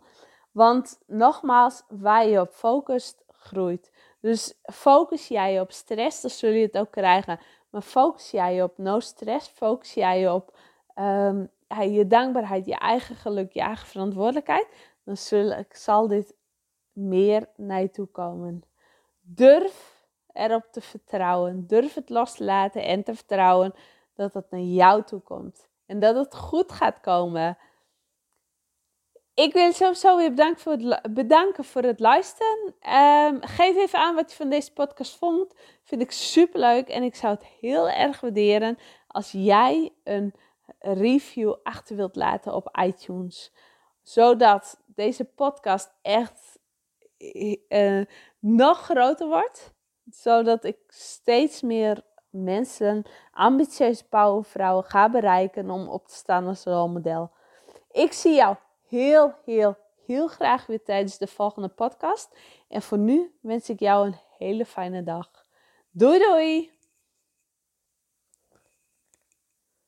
Want 0.56 0.98
nogmaals, 1.06 1.82
waar 1.88 2.26
je 2.26 2.40
op 2.40 2.50
focust, 2.50 3.24
groeit. 3.28 3.92
Dus 4.20 4.54
focus 4.72 5.28
jij 5.28 5.52
je 5.52 5.60
op 5.60 5.72
stress, 5.72 6.20
dan 6.20 6.30
zul 6.30 6.50
je 6.50 6.66
het 6.66 6.78
ook 6.78 6.90
krijgen. 6.90 7.40
Maar 7.70 7.82
focus 7.82 8.30
jij 8.30 8.54
je 8.54 8.62
op 8.62 8.78
no 8.78 9.00
stress, 9.00 9.48
focus 9.48 9.94
jij 9.94 10.20
je 10.20 10.32
op 10.32 10.56
um, 10.94 11.50
je 11.80 12.06
dankbaarheid, 12.06 12.66
je 12.66 12.78
eigen 12.78 13.16
geluk, 13.16 13.52
je 13.52 13.60
eigen 13.60 13.86
verantwoordelijkheid, 13.86 14.68
dan 15.04 15.16
zal 15.70 16.08
dit 16.08 16.34
meer 16.92 17.48
naar 17.56 17.80
je 17.80 17.90
toe 17.90 18.06
komen. 18.06 18.62
Durf 19.20 20.04
erop 20.32 20.66
te 20.70 20.80
vertrouwen. 20.80 21.66
Durf 21.66 21.94
het 21.94 22.08
los 22.08 22.34
te 22.34 22.44
laten 22.44 22.84
en 22.84 23.02
te 23.02 23.14
vertrouwen 23.14 23.74
dat 24.14 24.34
het 24.34 24.50
naar 24.50 24.60
jou 24.60 25.02
toe 25.02 25.20
komt. 25.20 25.68
En 25.86 25.98
dat 25.98 26.16
het 26.16 26.34
goed 26.34 26.72
gaat 26.72 27.00
komen. 27.00 27.58
Ik 29.36 29.52
wil 29.52 29.72
sowieso 29.72 30.16
weer 30.16 30.30
bedanken 30.30 30.62
voor 30.62 30.72
het, 30.72 31.14
bedanken 31.14 31.64
voor 31.64 31.82
het 31.82 32.00
luisteren. 32.00 32.74
Ehm, 32.80 33.36
geef 33.40 33.76
even 33.76 33.98
aan 33.98 34.14
wat 34.14 34.30
je 34.30 34.36
van 34.36 34.48
deze 34.48 34.72
podcast 34.72 35.16
vond. 35.16 35.54
Vind 35.84 36.02
ik 36.02 36.10
super 36.10 36.60
leuk 36.60 36.88
en 36.88 37.02
ik 37.02 37.14
zou 37.14 37.34
het 37.34 37.44
heel 37.44 37.88
erg 37.88 38.20
waarderen 38.20 38.78
als 39.06 39.32
jij 39.32 39.92
een 40.04 40.34
review 40.78 41.54
achter 41.62 41.96
wilt 41.96 42.16
laten 42.16 42.54
op 42.54 42.78
iTunes. 42.82 43.52
Zodat 44.02 44.80
deze 44.86 45.24
podcast 45.24 45.92
echt 46.02 46.58
uh, 47.68 48.04
nog 48.38 48.78
groter 48.78 49.28
wordt. 49.28 49.74
Zodat 50.10 50.64
ik 50.64 50.78
steeds 50.88 51.62
meer 51.62 52.02
mensen, 52.30 53.04
ambitieuze 53.30 54.08
powervrouwen, 54.08 54.84
ga 54.84 55.10
bereiken 55.10 55.70
om 55.70 55.88
op 55.88 56.08
te 56.08 56.14
staan 56.14 56.46
als 56.46 56.64
rolmodel. 56.64 57.30
Ik 57.90 58.12
zie 58.12 58.34
jou 58.34 58.56
heel, 58.88 59.34
heel, 59.44 59.76
heel 60.06 60.26
graag 60.26 60.66
weer 60.66 60.82
tijdens 60.82 61.18
de 61.18 61.26
volgende 61.26 61.68
podcast. 61.68 62.36
En 62.68 62.82
voor 62.82 62.98
nu 62.98 63.34
wens 63.40 63.68
ik 63.68 63.80
jou 63.80 64.06
een 64.06 64.16
hele 64.38 64.64
fijne 64.64 65.02
dag. 65.02 65.30
Doei 65.90 66.18
doei! 66.18 66.75